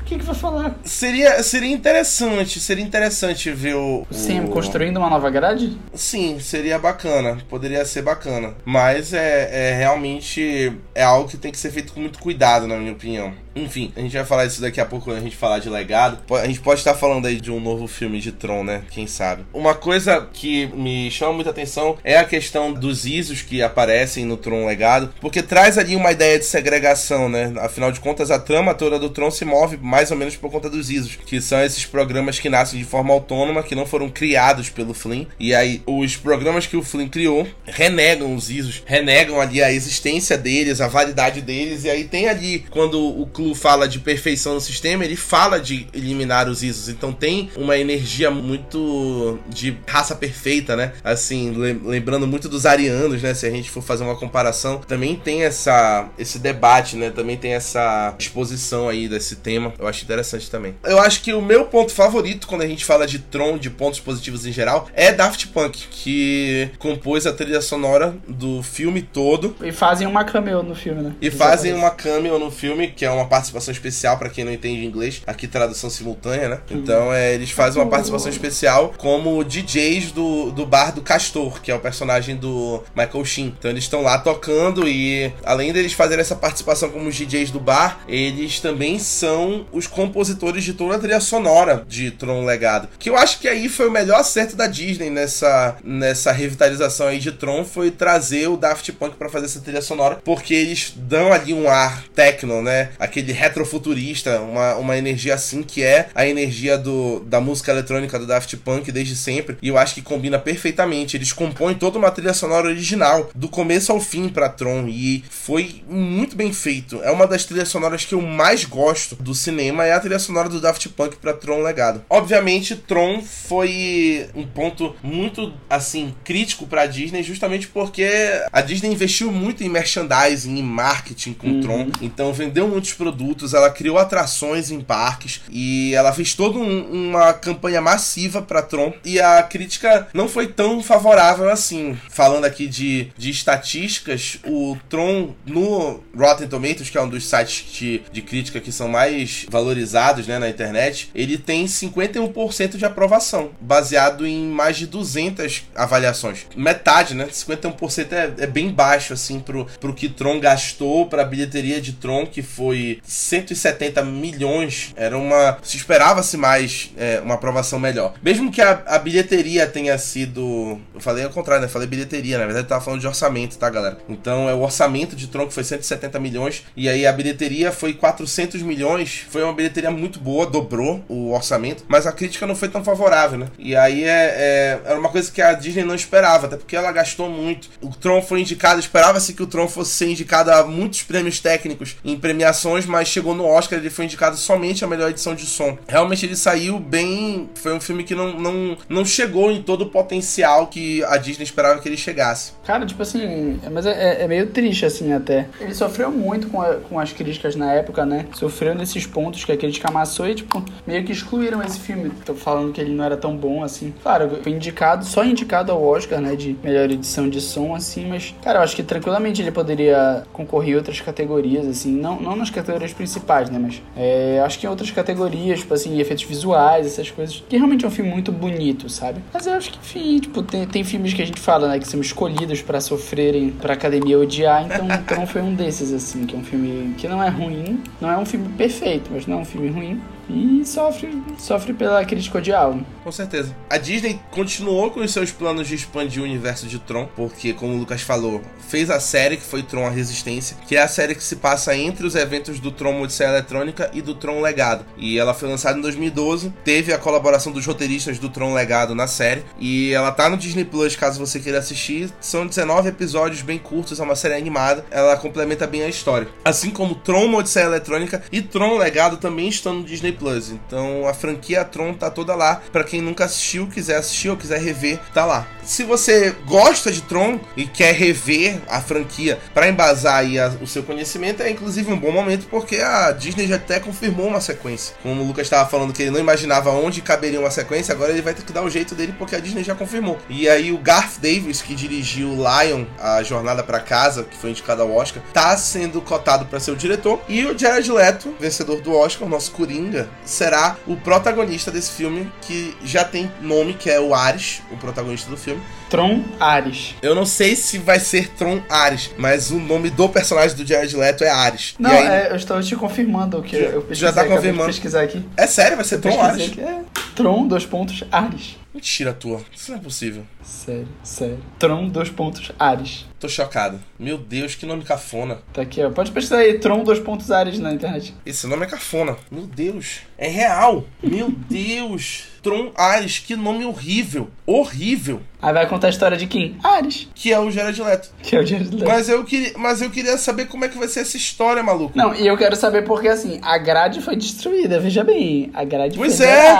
O 0.04 0.06
que, 0.06 0.18
que 0.18 0.24
vai 0.24 0.34
falar? 0.34 0.74
Seria, 0.84 1.42
seria 1.42 1.72
interessante, 1.72 2.60
seria 2.60 2.84
interessante 2.84 3.50
ver 3.50 3.74
o. 3.74 4.06
Sim, 4.10 4.44
o... 4.44 4.48
construindo 4.48 4.98
uma 4.98 5.08
nova 5.08 5.30
grade? 5.30 5.78
Sim, 5.94 6.38
seria 6.38 6.78
bacana. 6.78 7.38
Poderia 7.48 7.86
ser 7.86 8.02
bacana. 8.02 8.54
Mas 8.66 9.14
é, 9.14 9.70
é 9.70 9.74
realmente 9.74 10.78
é 10.94 11.02
algo 11.02 11.26
que 11.26 11.38
tem 11.38 11.50
que 11.50 11.56
ser 11.56 11.70
feito 11.70 11.94
com 11.94 12.00
muito 12.00 12.18
cuidado, 12.18 12.66
na 12.66 12.76
minha 12.76 12.92
opinião. 12.92 13.32
Enfim, 13.54 13.92
a 13.96 14.00
gente 14.00 14.12
vai 14.12 14.24
falar 14.24 14.46
isso 14.46 14.60
daqui 14.60 14.80
a 14.80 14.84
pouco 14.84 15.06
quando 15.06 15.18
a 15.18 15.20
gente 15.20 15.36
falar 15.36 15.58
de 15.58 15.68
legado. 15.68 16.18
A 16.30 16.46
gente 16.46 16.60
pode 16.60 16.80
estar 16.80 16.94
falando 16.94 17.26
aí 17.26 17.40
de 17.40 17.50
um 17.50 17.60
novo 17.60 17.86
filme 17.86 18.20
de 18.20 18.32
Tron, 18.32 18.64
né? 18.64 18.82
Quem 18.90 19.06
sabe. 19.06 19.44
Uma 19.52 19.74
coisa 19.74 20.28
que 20.32 20.66
me 20.68 21.10
chama 21.10 21.32
muita 21.34 21.50
atenção 21.50 21.96
é 22.02 22.16
a 22.16 22.24
questão 22.24 22.72
dos 22.72 23.06
ISOs 23.06 23.42
que 23.42 23.62
aparecem 23.62 24.24
no 24.24 24.36
Tron 24.36 24.66
Legado, 24.66 25.12
porque 25.20 25.42
traz 25.42 25.78
ali 25.78 25.94
uma 25.94 26.12
ideia 26.12 26.38
de 26.38 26.44
segregação, 26.44 27.28
né? 27.28 27.52
Afinal 27.58 27.92
de 27.92 28.00
contas, 28.00 28.30
a 28.30 28.38
trama 28.38 28.74
toda 28.74 28.98
do 28.98 29.10
Tron 29.10 29.30
se 29.30 29.44
move 29.44 29.76
mais 29.76 30.10
ou 30.10 30.16
menos 30.16 30.36
por 30.36 30.50
conta 30.50 30.68
dos 30.68 30.90
ISOs, 30.90 31.16
que 31.24 31.40
são 31.40 31.62
esses 31.62 31.84
programas 31.84 32.38
que 32.38 32.48
nascem 32.48 32.78
de 32.78 32.84
forma 32.84 33.12
autônoma, 33.12 33.62
que 33.62 33.74
não 33.74 33.86
foram 33.86 34.08
criados 34.08 34.68
pelo 34.68 34.94
Flynn. 34.94 35.26
E 35.38 35.54
aí, 35.54 35.82
os 35.86 36.16
programas 36.16 36.66
que 36.66 36.76
o 36.76 36.82
Flynn 36.82 37.08
criou 37.08 37.46
renegam 37.64 38.34
os 38.34 38.50
ISOs, 38.50 38.82
renegam 38.84 39.40
ali 39.40 39.62
a 39.62 39.72
existência 39.72 40.36
deles, 40.36 40.80
a 40.80 40.88
validade 40.88 41.40
deles, 41.40 41.84
e 41.84 41.90
aí 41.90 42.04
tem 42.04 42.28
ali, 42.28 42.64
quando 42.70 43.00
o 43.00 43.26
Fala 43.52 43.88
de 43.88 43.98
perfeição 43.98 44.54
no 44.54 44.60
sistema, 44.60 45.04
ele 45.04 45.16
fala 45.16 45.58
de 45.58 45.88
eliminar 45.92 46.48
os 46.48 46.62
ISOs. 46.62 46.88
Então 46.88 47.12
tem 47.12 47.50
uma 47.56 47.76
energia 47.76 48.30
muito 48.30 49.38
de 49.48 49.76
raça 49.86 50.14
perfeita, 50.14 50.76
né? 50.76 50.92
Assim, 51.02 51.52
lembrando 51.84 52.26
muito 52.26 52.48
dos 52.48 52.64
arianos, 52.64 53.22
né? 53.22 53.34
Se 53.34 53.46
a 53.46 53.50
gente 53.50 53.70
for 53.70 53.82
fazer 53.82 54.04
uma 54.04 54.16
comparação, 54.16 54.78
também 54.78 55.16
tem 55.16 55.42
essa 55.42 56.08
esse 56.16 56.38
debate, 56.38 56.96
né? 56.96 57.10
Também 57.10 57.36
tem 57.36 57.54
essa 57.54 58.14
exposição 58.18 58.88
aí 58.88 59.08
desse 59.08 59.36
tema. 59.36 59.72
Eu 59.78 59.88
acho 59.88 60.04
interessante 60.04 60.50
também. 60.50 60.74
Eu 60.84 61.00
acho 61.00 61.22
que 61.22 61.32
o 61.32 61.42
meu 61.42 61.64
ponto 61.64 61.92
favorito 61.92 62.46
quando 62.46 62.62
a 62.62 62.66
gente 62.66 62.84
fala 62.84 63.06
de 63.06 63.18
Tron, 63.18 63.58
de 63.58 63.70
pontos 63.70 63.98
positivos 63.98 64.46
em 64.46 64.52
geral, 64.52 64.88
é 64.94 65.12
Daft 65.12 65.48
Punk, 65.48 65.86
que 65.90 66.70
compôs 66.78 67.26
a 67.26 67.32
trilha 67.32 67.60
sonora 67.60 68.14
do 68.28 68.62
filme 68.62 69.02
todo. 69.02 69.56
E 69.62 69.72
fazem 69.72 70.06
uma 70.06 70.24
cameo 70.24 70.62
no 70.62 70.74
filme, 70.74 71.02
né? 71.02 71.12
E 71.20 71.30
fazem 71.30 71.72
uma 71.72 71.90
cameo 71.90 72.38
no 72.38 72.50
filme, 72.50 72.88
que 72.88 73.04
é 73.04 73.10
uma 73.10 73.26
participação 73.34 73.72
especial 73.72 74.16
para 74.16 74.28
quem 74.28 74.44
não 74.44 74.52
entende 74.52 74.84
inglês, 74.84 75.22
aqui 75.26 75.48
tradução 75.48 75.90
simultânea, 75.90 76.48
né? 76.48 76.58
Então 76.70 77.12
é, 77.12 77.34
eles 77.34 77.50
fazem 77.50 77.82
uma 77.82 77.90
participação 77.90 78.30
especial 78.30 78.94
como 78.96 79.42
DJs 79.42 80.12
do, 80.12 80.52
do 80.52 80.64
bar 80.64 80.92
do 80.92 81.02
Castor, 81.02 81.60
que 81.60 81.70
é 81.70 81.74
o 81.74 81.80
personagem 81.80 82.36
do 82.36 82.82
Michael 82.94 83.24
Sheen. 83.24 83.54
Então 83.58 83.70
eles 83.70 83.84
estão 83.84 84.02
lá 84.02 84.18
tocando 84.18 84.88
e 84.88 85.32
além 85.44 85.72
deles 85.72 85.92
fazerem 85.92 86.20
essa 86.20 86.36
participação 86.36 86.90
como 86.90 87.08
os 87.08 87.16
DJs 87.16 87.50
do 87.50 87.58
bar, 87.58 88.00
eles 88.06 88.60
também 88.60 88.98
são 88.98 89.66
os 89.72 89.86
compositores 89.86 90.62
de 90.62 90.72
toda 90.72 90.94
a 90.94 90.98
trilha 90.98 91.20
sonora 91.20 91.84
de 91.88 92.10
Tron 92.12 92.44
Legado. 92.44 92.88
Que 92.98 93.10
eu 93.10 93.16
acho 93.16 93.40
que 93.40 93.48
aí 93.48 93.68
foi 93.68 93.88
o 93.88 93.92
melhor 93.92 94.20
acerto 94.20 94.54
da 94.54 94.66
Disney 94.66 95.10
nessa, 95.10 95.76
nessa 95.82 96.30
revitalização 96.30 97.08
aí 97.08 97.18
de 97.18 97.32
Tron 97.32 97.64
foi 97.64 97.90
trazer 97.90 98.48
o 98.48 98.56
Daft 98.56 98.92
Punk 98.92 99.16
para 99.16 99.28
fazer 99.28 99.46
essa 99.46 99.60
trilha 99.60 99.82
sonora, 99.82 100.20
porque 100.24 100.54
eles 100.54 100.92
dão 100.96 101.32
ali 101.32 101.52
um 101.52 101.68
ar 101.68 102.04
techno, 102.14 102.62
né? 102.62 102.90
Aquele 102.98 103.23
retrofuturista, 103.32 104.40
uma, 104.40 104.76
uma 104.76 104.96
energia 104.96 105.34
assim 105.34 105.62
que 105.62 105.82
é 105.82 106.08
a 106.14 106.26
energia 106.26 106.76
do, 106.78 107.20
da 107.20 107.40
música 107.40 107.72
eletrônica 107.72 108.18
do 108.18 108.26
Daft 108.26 108.56
Punk 108.58 108.90
desde 108.90 109.16
sempre. 109.16 109.56
E 109.60 109.68
eu 109.68 109.78
acho 109.78 109.94
que 109.94 110.02
combina 110.02 110.38
perfeitamente. 110.38 111.16
Eles 111.16 111.32
compõem 111.32 111.74
toda 111.74 111.98
uma 111.98 112.10
trilha 112.10 112.34
sonora 112.34 112.68
original, 112.68 113.30
do 113.34 113.48
começo 113.48 113.92
ao 113.92 114.00
fim 114.00 114.28
para 114.28 114.48
Tron 114.48 114.86
e 114.88 115.24
foi 115.30 115.82
muito 115.88 116.36
bem 116.36 116.52
feito. 116.52 117.02
É 117.02 117.10
uma 117.10 117.26
das 117.26 117.44
trilhas 117.44 117.68
sonoras 117.68 118.04
que 118.04 118.14
eu 118.14 118.20
mais 118.20 118.64
gosto 118.64 119.16
do 119.16 119.34
cinema 119.34 119.84
é 119.84 119.92
a 119.92 120.00
trilha 120.00 120.18
sonora 120.18 120.48
do 120.48 120.60
Daft 120.60 120.88
Punk 120.90 121.16
para 121.16 121.32
Tron 121.32 121.62
Legado. 121.62 122.04
Obviamente, 122.08 122.76
Tron 122.76 123.22
foi 123.22 124.28
um 124.34 124.46
ponto 124.46 124.94
muito 125.02 125.52
assim 125.68 126.14
crítico 126.24 126.66
para 126.66 126.86
Disney, 126.86 127.22
justamente 127.22 127.68
porque 127.68 128.08
a 128.52 128.60
Disney 128.60 128.92
investiu 128.92 129.30
muito 129.32 129.62
em 129.62 129.68
merchandising, 129.68 130.58
em 130.58 130.62
marketing 130.62 131.32
com 131.32 131.48
uhum. 131.48 131.60
Tron, 131.60 131.86
então 132.00 132.32
vendeu 132.32 132.68
muitos 132.68 132.92
produtos, 132.92 133.13
ela 133.54 133.70
criou 133.70 133.98
atrações 133.98 134.70
em 134.70 134.80
parques 134.80 135.40
e 135.50 135.94
ela 135.94 136.12
fez 136.12 136.34
toda 136.34 136.58
um, 136.58 137.08
uma 137.08 137.32
campanha 137.32 137.80
massiva 137.80 138.42
para 138.42 138.62
Tron 138.62 138.92
e 139.04 139.20
a 139.20 139.42
crítica 139.42 140.08
não 140.12 140.28
foi 140.28 140.48
tão 140.48 140.82
favorável 140.82 141.50
assim. 141.50 141.98
Falando 142.08 142.44
aqui 142.44 142.66
de, 142.66 143.08
de 143.16 143.30
estatísticas, 143.30 144.38
o 144.46 144.76
Tron 144.88 145.34
no 145.46 146.02
Rotten 146.16 146.48
Tomatoes, 146.48 146.90
que 146.90 146.98
é 146.98 147.02
um 147.02 147.08
dos 147.08 147.26
sites 147.26 147.72
de, 147.72 148.02
de 148.12 148.22
crítica 148.22 148.60
que 148.60 148.72
são 148.72 148.88
mais 148.88 149.46
valorizados 149.48 150.26
né, 150.26 150.38
na 150.38 150.48
internet, 150.48 151.10
ele 151.14 151.36
tem 151.38 151.66
51% 151.66 152.76
de 152.76 152.84
aprovação, 152.84 153.50
baseado 153.60 154.26
em 154.26 154.46
mais 154.46 154.76
de 154.76 154.86
200 154.86 155.64
avaliações. 155.74 156.46
Metade, 156.56 157.14
né? 157.14 157.26
51% 157.26 158.12
é, 158.12 158.32
é 158.38 158.46
bem 158.46 158.70
baixo, 158.70 159.12
assim, 159.12 159.40
pro, 159.40 159.66
pro 159.80 159.94
que 159.94 160.08
Tron 160.08 160.40
gastou, 160.40 161.06
pra 161.06 161.24
bilheteria 161.24 161.80
de 161.80 161.92
Tron, 161.92 162.26
que 162.26 162.42
foi 162.42 163.00
170 163.04 164.02
milhões. 164.04 164.92
Era 164.96 165.16
uma. 165.16 165.58
Se 165.62 165.76
esperava-se 165.76 166.36
mais 166.36 166.90
é, 166.96 167.20
uma 167.20 167.34
aprovação 167.34 167.78
melhor. 167.78 168.14
Mesmo 168.22 168.50
que 168.50 168.60
a, 168.60 168.82
a 168.86 168.98
bilheteria 168.98 169.66
tenha 169.66 169.96
sido. 169.98 170.80
Eu 170.94 171.00
falei 171.00 171.24
ao 171.24 171.30
contrário, 171.30 171.62
né? 171.62 171.66
Eu 171.66 171.72
falei 171.72 171.86
bilheteria, 171.86 172.38
na 172.38 172.44
verdade 172.44 172.64
eu 172.64 172.68
tava 172.68 172.84
falando 172.84 173.00
de 173.00 173.06
orçamento, 173.06 173.58
tá, 173.58 173.68
galera? 173.70 173.98
Então 174.08 174.48
é 174.48 174.54
o 174.54 174.60
orçamento 174.60 175.16
de 175.16 175.26
Tron 175.28 175.46
que 175.46 175.54
foi 175.54 175.64
170 175.64 176.18
milhões, 176.18 176.64
e 176.76 176.88
aí 176.88 177.06
a 177.06 177.12
bilheteria 177.12 177.72
foi 177.72 177.92
400 177.94 178.62
milhões. 178.62 179.24
Foi 179.28 179.42
uma 179.42 179.52
bilheteria 179.52 179.90
muito 179.90 180.18
boa, 180.18 180.46
dobrou 180.46 181.04
o 181.08 181.32
orçamento, 181.32 181.84
mas 181.88 182.06
a 182.06 182.12
crítica 182.12 182.46
não 182.46 182.54
foi 182.54 182.68
tão 182.68 182.82
favorável, 182.84 183.38
né? 183.38 183.46
E 183.58 183.76
aí 183.76 184.04
é, 184.04 184.08
é, 184.08 184.80
era 184.84 184.98
uma 184.98 185.08
coisa 185.08 185.30
que 185.30 185.42
a 185.42 185.52
Disney 185.52 185.84
não 185.84 185.94
esperava, 185.94 186.46
até 186.46 186.56
porque 186.56 186.76
ela 186.76 186.90
gastou 186.92 187.28
muito. 187.28 187.68
O 187.80 187.90
Tron 187.90 188.22
foi 188.22 188.40
indicado, 188.40 188.80
esperava-se 188.80 189.34
que 189.34 189.42
o 189.42 189.46
Tron 189.46 189.68
fosse 189.68 189.92
ser 189.92 190.08
indicado 190.08 190.50
a 190.50 190.64
muitos 190.64 191.02
prêmios 191.02 191.40
técnicos 191.40 191.96
em 192.04 192.18
premiações, 192.18 192.83
mas 192.84 193.08
chegou 193.08 193.34
no 193.34 193.46
Oscar, 193.46 193.78
ele 193.78 193.90
foi 193.90 194.04
indicado 194.04 194.36
somente 194.36 194.84
a 194.84 194.88
melhor 194.88 195.10
edição 195.10 195.34
de 195.34 195.46
som. 195.46 195.76
Realmente 195.88 196.26
ele 196.26 196.36
saiu 196.36 196.78
bem. 196.78 197.48
Foi 197.54 197.74
um 197.74 197.80
filme 197.80 198.04
que 198.04 198.14
não, 198.14 198.38
não, 198.38 198.76
não 198.88 199.04
chegou 199.04 199.50
em 199.50 199.62
todo 199.62 199.82
o 199.82 199.86
potencial 199.86 200.66
que 200.66 201.02
a 201.04 201.16
Disney 201.16 201.44
esperava 201.44 201.80
que 201.80 201.88
ele 201.88 201.96
chegasse. 201.96 202.52
Cara, 202.64 202.86
tipo 202.86 203.02
assim, 203.02 203.60
mas 203.70 203.86
é, 203.86 204.22
é 204.22 204.28
meio 204.28 204.46
triste 204.48 204.86
assim 204.86 205.12
até. 205.12 205.48
Ele 205.60 205.74
sofreu 205.74 206.10
muito 206.10 206.48
com, 206.48 206.60
a, 206.60 206.74
com 206.74 206.98
as 206.98 207.12
críticas 207.12 207.56
na 207.56 207.72
época, 207.72 208.04
né? 208.04 208.26
Sofreu 208.34 208.74
nesses 208.74 209.06
pontos 209.06 209.44
que 209.44 209.52
a 209.52 209.56
crítica 209.56 209.88
amassou 209.88 210.28
e, 210.28 210.34
tipo, 210.34 210.64
meio 210.86 211.04
que 211.04 211.12
excluíram 211.12 211.62
esse 211.62 211.78
filme. 211.78 212.10
Tô 212.24 212.34
falando 212.34 212.72
que 212.72 212.80
ele 212.80 212.92
não 212.92 213.04
era 213.04 213.16
tão 213.16 213.36
bom 213.36 213.62
assim. 213.62 213.94
Claro, 214.02 214.38
foi 214.42 214.52
indicado, 214.52 215.04
só 215.04 215.24
indicado 215.24 215.72
ao 215.72 215.82
Oscar, 215.82 216.20
né? 216.20 216.36
De 216.36 216.56
melhor 216.62 216.90
edição 216.90 217.28
de 217.28 217.40
som, 217.40 217.74
assim, 217.74 218.06
mas, 218.08 218.34
cara, 218.42 218.58
eu 218.58 218.62
acho 218.62 218.76
que 218.76 218.82
tranquilamente 218.82 219.40
ele 219.40 219.50
poderia 219.50 220.24
concorrer 220.32 220.74
em 220.74 220.76
outras 220.76 221.00
categorias, 221.00 221.66
assim, 221.66 221.92
não, 221.92 222.20
não 222.20 222.36
nas 222.36 222.50
categorias 222.50 222.73
principais, 222.92 223.50
né? 223.50 223.58
Mas 223.58 223.82
é, 223.96 224.42
acho 224.44 224.58
que 224.58 224.66
em 224.66 224.68
outras 224.68 224.90
categorias, 224.90 225.60
tipo 225.60 225.74
assim, 225.74 225.98
efeitos 226.00 226.24
visuais, 226.24 226.86
essas 226.86 227.10
coisas, 227.10 227.42
que 227.48 227.56
realmente 227.56 227.84
é 227.84 227.88
um 227.88 227.90
filme 227.90 228.10
muito 228.10 228.32
bonito, 228.32 228.88
sabe? 228.88 229.20
Mas 229.32 229.46
eu 229.46 229.54
acho 229.54 229.70
que, 229.70 229.78
enfim, 229.78 230.18
tipo, 230.18 230.42
tem, 230.42 230.66
tem 230.66 230.84
filmes 230.84 231.12
que 231.12 231.22
a 231.22 231.26
gente 231.26 231.40
fala, 231.40 231.68
né? 231.68 231.78
Que 231.78 231.88
são 231.88 232.00
escolhidos 232.00 232.62
para 232.62 232.80
sofrerem, 232.80 233.50
pra 233.50 233.74
academia 233.74 234.18
odiar, 234.18 234.64
então 234.64 234.86
Tron 235.06 235.26
foi 235.26 235.42
um 235.42 235.54
desses, 235.54 235.92
assim, 235.92 236.26
que 236.26 236.34
é 236.34 236.38
um 236.38 236.44
filme 236.44 236.94
que 236.96 237.08
não 237.08 237.22
é 237.22 237.28
ruim, 237.28 237.82
não 238.00 238.10
é 238.10 238.16
um 238.16 238.26
filme 238.26 238.48
perfeito, 238.56 239.10
mas 239.12 239.26
não 239.26 239.38
é 239.38 239.40
um 239.40 239.44
filme 239.44 239.68
ruim 239.68 240.00
e 240.28 240.64
sofre, 240.64 241.22
sofre 241.38 241.72
pela 241.72 242.04
crítica 242.04 242.38
odial. 242.38 242.78
Com 243.02 243.12
certeza. 243.12 243.54
A 243.68 243.76
Disney 243.76 244.18
continuou 244.30 244.90
com 244.90 245.00
os 245.00 245.12
seus 245.12 245.30
planos 245.30 245.68
de 245.68 245.74
expandir 245.74 246.22
o 246.22 246.24
universo 246.24 246.66
de 246.66 246.78
Tron, 246.78 247.08
porque, 247.14 247.52
como 247.52 247.74
o 247.74 247.78
Lucas 247.78 248.00
falou, 248.00 248.40
fez 248.68 248.90
a 248.90 248.98
série 248.98 249.36
que 249.36 249.42
foi 249.42 249.62
Tron 249.62 249.86
a 249.86 249.90
Resistência, 249.90 250.56
que 250.66 250.76
é 250.76 250.82
a 250.82 250.88
série 250.88 251.14
que 251.14 251.22
se 251.22 251.36
passa 251.36 251.76
entre 251.76 252.06
os 252.06 252.14
eventos 252.14 252.58
do 252.58 252.70
Tron 252.70 253.02
Odisseia 253.02 253.28
Eletrônica 253.28 253.90
e 253.92 254.00
do 254.00 254.14
Tron 254.14 254.40
Legado. 254.40 254.86
E 254.96 255.18
ela 255.18 255.34
foi 255.34 255.48
lançada 255.48 255.78
em 255.78 255.82
2012, 255.82 256.52
teve 256.64 256.92
a 256.92 256.98
colaboração 256.98 257.52
dos 257.52 257.66
roteiristas 257.66 258.18
do 258.18 258.28
Tron 258.28 258.54
Legado 258.54 258.94
na 258.94 259.06
série, 259.06 259.44
e 259.58 259.92
ela 259.92 260.10
tá 260.10 260.28
no 260.28 260.36
Disney 260.36 260.64
Plus 260.64 260.96
caso 260.96 261.20
você 261.20 261.38
queira 261.38 261.58
assistir. 261.58 262.10
São 262.20 262.46
19 262.46 262.88
episódios 262.88 263.42
bem 263.42 263.58
curtos, 263.58 264.00
é 264.00 264.02
uma 264.02 264.16
série 264.16 264.34
animada, 264.34 264.84
ela 264.90 265.16
complementa 265.16 265.66
bem 265.66 265.82
a 265.82 265.88
história. 265.88 266.28
Assim 266.44 266.70
como 266.70 266.94
Tron 266.94 267.34
Odisseia 267.34 267.66
Eletrônica 267.66 268.22
e 268.32 268.40
Tron 268.40 268.78
Legado 268.78 269.18
também 269.18 269.48
estão 269.48 269.74
no 269.74 269.84
Disney 269.84 270.12
Plus. 270.14 270.50
Então 270.50 271.06
a 271.06 271.14
franquia 271.14 271.64
Tron 271.64 271.94
tá 271.94 272.10
toda 272.10 272.34
lá. 272.34 272.62
Para 272.72 272.84
quem 272.84 273.00
nunca 273.00 273.24
assistiu, 273.24 273.66
quiser 273.66 273.96
assistir 273.96 274.30
ou 274.30 274.36
quiser 274.36 274.60
rever, 274.60 274.98
tá 275.12 275.24
lá. 275.24 275.46
Se 275.62 275.82
você 275.82 276.34
gosta 276.46 276.92
de 276.92 277.02
Tron 277.02 277.40
e 277.56 277.66
quer 277.66 277.94
rever 277.94 278.60
a 278.68 278.80
franquia 278.80 279.38
para 279.52 279.68
embasar 279.68 280.16
aí 280.16 280.38
a, 280.38 280.48
o 280.60 280.66
seu 280.66 280.82
conhecimento, 280.82 281.42
é 281.42 281.50
inclusive 281.50 281.92
um 281.92 281.98
bom 281.98 282.12
momento 282.12 282.46
porque 282.50 282.76
a 282.76 283.12
Disney 283.12 283.46
já 283.46 283.56
até 283.56 283.80
confirmou 283.80 284.26
uma 284.26 284.40
sequência. 284.40 284.94
Como 285.02 285.22
o 285.22 285.26
Lucas 285.26 285.46
estava 285.46 285.68
falando 285.68 285.92
que 285.92 286.02
ele 286.02 286.10
não 286.10 286.20
imaginava 286.20 286.70
onde 286.70 287.00
caberia 287.00 287.40
uma 287.40 287.50
sequência, 287.50 287.94
agora 287.94 288.12
ele 288.12 288.22
vai 288.22 288.34
ter 288.34 288.42
que 288.42 288.52
dar 288.52 288.62
o 288.62 288.70
jeito 288.70 288.94
dele 288.94 289.14
porque 289.18 289.34
a 289.36 289.40
Disney 289.40 289.64
já 289.64 289.74
confirmou. 289.74 290.18
E 290.28 290.48
aí 290.48 290.70
o 290.72 290.78
Garth 290.78 291.18
Davis, 291.20 291.62
que 291.62 291.74
dirigiu 291.74 292.34
Lion, 292.34 292.84
a 292.98 293.22
Jornada 293.22 293.62
para 293.62 293.80
Casa, 293.80 294.24
que 294.24 294.36
foi 294.36 294.50
indicado 294.50 294.82
ao 294.82 294.92
Oscar, 294.92 295.22
tá 295.32 295.56
sendo 295.56 296.00
cotado 296.00 296.46
para 296.46 296.60
ser 296.60 296.70
o 296.70 296.76
diretor. 296.76 297.20
E 297.28 297.44
o 297.44 297.58
Jared 297.58 297.90
Leto, 297.90 298.34
vencedor 298.38 298.80
do 298.80 298.94
Oscar, 298.94 299.26
o 299.26 299.30
nosso 299.30 299.52
Coringa, 299.52 300.03
será 300.24 300.76
o 300.86 300.96
protagonista 300.96 301.70
desse 301.70 301.92
filme, 301.92 302.32
que 302.42 302.76
já 302.84 303.04
tem 303.04 303.30
nome, 303.40 303.74
que 303.74 303.90
é 303.90 304.00
o 304.00 304.14
Ares, 304.14 304.62
o 304.70 304.76
protagonista 304.76 305.30
do 305.30 305.36
filme. 305.36 305.62
Tron 305.94 306.24
Ares. 306.40 306.96
Eu 307.00 307.14
não 307.14 307.24
sei 307.24 307.54
se 307.54 307.78
vai 307.78 308.00
ser 308.00 308.28
Tron 308.30 308.60
Ares, 308.68 309.12
mas 309.16 309.52
o 309.52 309.60
nome 309.60 309.90
do 309.90 310.08
personagem 310.08 310.56
do 310.56 310.66
Jared 310.66 310.96
Leto 310.96 311.22
é 311.22 311.30
Ares. 311.30 311.76
Não, 311.78 311.88
aí... 311.88 312.04
é, 312.04 312.32
eu 312.32 312.34
estou 312.34 312.60
te 312.60 312.74
confirmando 312.74 313.40
que 313.40 313.56
já, 313.56 313.66
eu 313.66 313.86
já 313.94 314.12
tá 314.12 314.24
confirmando. 314.24 314.66
pesquisar 314.66 315.02
aqui. 315.02 315.24
É 315.36 315.46
sério, 315.46 315.76
vai 315.76 315.84
ser 315.84 315.98
Tron 316.00 316.20
Ares? 316.20 316.58
É. 316.58 316.80
Tron, 317.14 317.46
dois 317.46 317.64
pontos, 317.64 318.02
Ares. 318.10 318.56
Mentira 318.74 319.12
tua. 319.12 319.40
Isso 319.54 319.70
não 319.70 319.78
é 319.78 319.80
possível. 319.80 320.26
Sério, 320.42 320.88
sério. 321.04 321.38
Tron, 321.60 321.88
dois 321.88 322.10
pontos, 322.10 322.50
Ares. 322.58 323.06
Tô 323.20 323.28
chocado. 323.28 323.80
Meu 323.96 324.18
Deus, 324.18 324.56
que 324.56 324.66
nome 324.66 324.82
cafona. 324.82 325.38
Tá 325.52 325.62
aqui, 325.62 325.80
ó. 325.80 325.90
Pode 325.90 326.10
pesquisar 326.10 326.38
aí, 326.38 326.58
Tron, 326.58 326.82
dois 326.82 326.98
pontos, 326.98 327.30
Ares 327.30 327.60
na 327.60 327.72
internet. 327.72 328.12
Esse 328.26 328.48
nome 328.48 328.64
é 328.64 328.68
cafona. 328.68 329.16
Meu 329.30 329.46
Deus. 329.46 330.00
É 330.18 330.26
real. 330.26 330.84
Meu 331.00 331.30
Deus. 331.48 332.33
Tron 332.44 332.70
Ares, 332.76 333.18
que 333.18 333.34
nome 333.34 333.64
horrível. 333.64 334.28
Horrível. 334.46 335.22
Aí 335.40 335.52
vai 335.52 335.66
contar 335.66 335.86
a 335.86 335.90
história 335.90 336.16
de 336.16 336.26
quem? 336.26 336.56
Ares. 336.62 337.08
Que 337.14 337.32
é 337.32 337.40
o 337.40 337.50
Jared 337.50 337.80
Leto. 337.82 338.10
Que 338.22 338.36
é 338.36 338.40
o 338.40 338.46
Jared 338.46 338.70
Leto. 338.70 338.86
Mas 338.86 339.08
eu, 339.08 339.24
queria, 339.24 339.52
mas 339.56 339.80
eu 339.80 339.90
queria 339.90 340.18
saber 340.18 340.46
como 340.46 340.64
é 340.64 340.68
que 340.68 340.76
vai 340.76 340.86
ser 340.86 341.00
essa 341.00 341.16
história, 341.16 341.62
maluco. 341.62 341.96
Não, 341.96 342.14
e 342.14 342.26
eu 342.26 342.36
quero 342.36 342.54
saber 342.54 342.84
porque, 342.84 343.08
assim, 343.08 343.40
a 343.42 343.56
grade 343.56 344.02
foi 344.02 344.14
destruída, 344.14 344.78
veja 344.78 345.02
bem. 345.02 345.50
A 345.54 345.64
grade 345.64 345.96
pois 345.96 346.18
foi 346.18 346.26
é. 346.26 346.54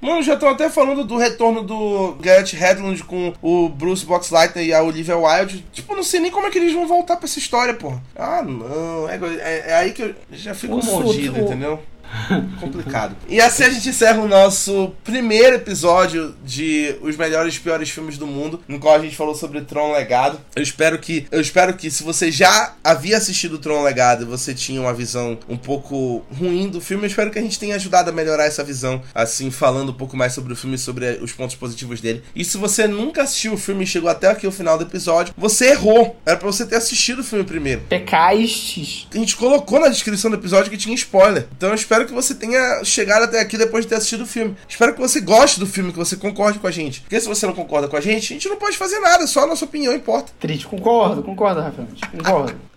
Mano, 0.00 0.22
já 0.22 0.34
estão 0.34 0.48
até 0.48 0.70
falando 0.70 1.04
do 1.04 1.18
retorno 1.18 1.62
do 1.62 2.16
Garrett 2.20 2.56
Hedlund 2.56 3.04
com 3.04 3.34
o 3.42 3.68
Bruce 3.68 4.06
Boxleitner 4.06 4.64
e 4.66 4.72
a 4.72 4.82
Olivia 4.82 5.18
Wilde. 5.18 5.64
Tipo, 5.70 5.94
não 5.94 6.02
sei 6.02 6.20
nem 6.20 6.30
como 6.30 6.46
é 6.46 6.50
que 6.50 6.58
eles 6.58 6.72
vão 6.72 6.88
voltar 6.88 7.16
pra 7.16 7.26
essa 7.26 7.38
história, 7.38 7.74
porra. 7.74 8.02
Ah, 8.16 8.42
não. 8.42 9.06
É, 9.08 9.16
é, 9.16 9.64
é 9.70 9.74
aí 9.74 9.92
que 9.92 10.02
eu 10.02 10.14
já 10.32 10.54
fico 10.54 10.76
o 10.76 10.84
mordido, 10.84 11.38
entendeu? 11.38 11.78
complicado. 12.60 13.16
E 13.28 13.40
assim 13.40 13.64
a 13.64 13.70
gente 13.70 13.88
encerra 13.88 14.20
o 14.20 14.28
nosso 14.28 14.92
primeiro 15.02 15.56
episódio 15.56 16.34
de 16.44 16.96
os 17.02 17.16
melhores 17.16 17.56
e 17.56 17.60
piores 17.60 17.90
filmes 17.90 18.18
do 18.18 18.26
mundo, 18.26 18.62
no 18.68 18.78
qual 18.78 18.94
a 18.94 18.98
gente 18.98 19.16
falou 19.16 19.34
sobre 19.34 19.60
Tron 19.62 19.92
Legado. 19.92 20.40
Eu 20.54 20.62
espero 20.62 20.98
que 20.98 21.26
eu 21.30 21.40
espero 21.40 21.74
que 21.74 21.90
se 21.90 22.02
você 22.02 22.30
já 22.30 22.74
havia 22.82 23.16
assistido 23.16 23.58
Tron 23.58 23.82
Legado 23.82 24.22
e 24.22 24.26
você 24.26 24.54
tinha 24.54 24.80
uma 24.80 24.94
visão 24.94 25.38
um 25.48 25.56
pouco 25.56 26.24
ruim 26.38 26.68
do 26.68 26.80
filme, 26.80 27.04
eu 27.04 27.08
espero 27.08 27.30
que 27.30 27.38
a 27.38 27.42
gente 27.42 27.58
tenha 27.58 27.76
ajudado 27.76 28.10
a 28.10 28.12
melhorar 28.12 28.44
essa 28.44 28.64
visão, 28.64 29.02
assim 29.14 29.50
falando 29.50 29.90
um 29.90 29.94
pouco 29.94 30.16
mais 30.16 30.32
sobre 30.32 30.52
o 30.52 30.56
filme, 30.56 30.78
sobre 30.78 31.18
os 31.20 31.32
pontos 31.32 31.56
positivos 31.56 32.00
dele. 32.00 32.22
E 32.34 32.44
se 32.44 32.56
você 32.56 32.86
nunca 32.86 33.22
assistiu 33.22 33.54
o 33.54 33.58
filme 33.58 33.84
e 33.84 33.86
chegou 33.86 34.10
até 34.10 34.28
aqui 34.28 34.46
o 34.46 34.52
final 34.52 34.78
do 34.78 34.84
episódio, 34.84 35.34
você 35.36 35.70
errou. 35.70 36.20
Era 36.24 36.36
para 36.36 36.46
você 36.46 36.66
ter 36.66 36.76
assistido 36.76 37.20
o 37.20 37.24
filme 37.24 37.44
primeiro. 37.44 37.82
Pecaistes. 37.88 39.06
A 39.12 39.16
gente 39.16 39.36
colocou 39.36 39.80
na 39.80 39.88
descrição 39.88 40.30
do 40.30 40.36
episódio 40.36 40.70
que 40.70 40.76
tinha 40.76 40.94
spoiler. 40.94 41.46
Então 41.56 41.70
eu 41.70 41.74
espero 41.74 42.03
que 42.06 42.12
você 42.12 42.34
tenha 42.34 42.82
chegado 42.84 43.24
até 43.24 43.40
aqui 43.40 43.56
depois 43.56 43.84
de 43.84 43.88
ter 43.88 43.96
assistido 43.96 44.22
o 44.22 44.26
filme. 44.26 44.56
Espero 44.68 44.94
que 44.94 45.00
você 45.00 45.20
goste 45.20 45.60
do 45.60 45.66
filme, 45.66 45.92
que 45.92 45.98
você 45.98 46.16
concorde 46.16 46.58
com 46.58 46.66
a 46.66 46.70
gente. 46.70 47.00
Porque 47.00 47.20
se 47.20 47.28
você 47.28 47.46
não 47.46 47.54
concorda 47.54 47.88
com 47.88 47.96
a 47.96 48.00
gente, 48.00 48.32
a 48.32 48.36
gente 48.36 48.48
não 48.48 48.56
pode 48.56 48.76
fazer 48.76 48.98
nada, 49.00 49.26
só 49.26 49.44
a 49.44 49.46
nossa 49.46 49.64
opinião 49.64 49.94
importa. 49.94 50.32
Triste, 50.38 50.66
concordo, 50.66 51.22
concordo, 51.22 51.60
Rafael. 51.60 51.88
Concordo. 52.12 52.60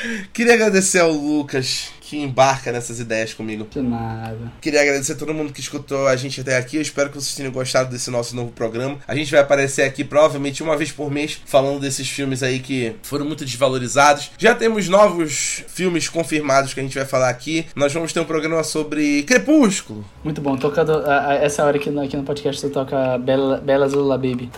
Queria 0.32 0.54
agradecer 0.54 1.00
ao 1.00 1.12
Lucas 1.12 1.90
que 2.06 2.16
embarca 2.16 2.70
nessas 2.70 3.00
ideias 3.00 3.34
comigo. 3.34 3.66
De 3.68 3.80
nada. 3.80 4.52
Queria 4.60 4.80
agradecer 4.80 5.12
a 5.12 5.16
todo 5.16 5.34
mundo 5.34 5.52
que 5.52 5.60
escutou 5.60 6.06
a 6.06 6.14
gente 6.14 6.40
até 6.40 6.56
aqui. 6.56 6.76
Eu 6.76 6.82
espero 6.82 7.10
que 7.10 7.16
vocês 7.16 7.34
tenham 7.34 7.50
gostado 7.50 7.90
desse 7.90 8.10
nosso 8.12 8.36
novo 8.36 8.52
programa. 8.52 8.98
A 9.08 9.14
gente 9.16 9.28
vai 9.32 9.40
aparecer 9.40 9.82
aqui 9.82 10.04
provavelmente 10.04 10.62
uma 10.62 10.76
vez 10.76 10.92
por 10.92 11.10
mês 11.10 11.40
falando 11.44 11.80
desses 11.80 12.08
filmes 12.08 12.44
aí 12.44 12.60
que 12.60 12.94
foram 13.02 13.26
muito 13.26 13.44
desvalorizados. 13.44 14.30
Já 14.38 14.54
temos 14.54 14.88
novos 14.88 15.64
filmes 15.66 16.08
confirmados 16.08 16.72
que 16.72 16.78
a 16.78 16.82
gente 16.84 16.94
vai 16.94 17.04
falar 17.04 17.28
aqui. 17.28 17.66
Nós 17.74 17.92
vamos 17.92 18.12
ter 18.12 18.20
um 18.20 18.24
programa 18.24 18.62
sobre 18.62 19.24
Crepúsculo. 19.24 20.04
Muito 20.22 20.40
bom. 20.40 20.56
Tocando 20.56 20.92
a, 20.92 21.30
a, 21.30 21.34
essa 21.34 21.64
hora 21.64 21.76
aqui 21.76 21.90
no, 21.90 22.02
aqui 22.02 22.16
no 22.16 22.22
podcast, 22.22 22.60
você 22.60 22.68
toca 22.68 23.18
Bela, 23.18 23.58
Bela 23.58 23.88
Zula 23.88 24.16
Baby. 24.16 24.48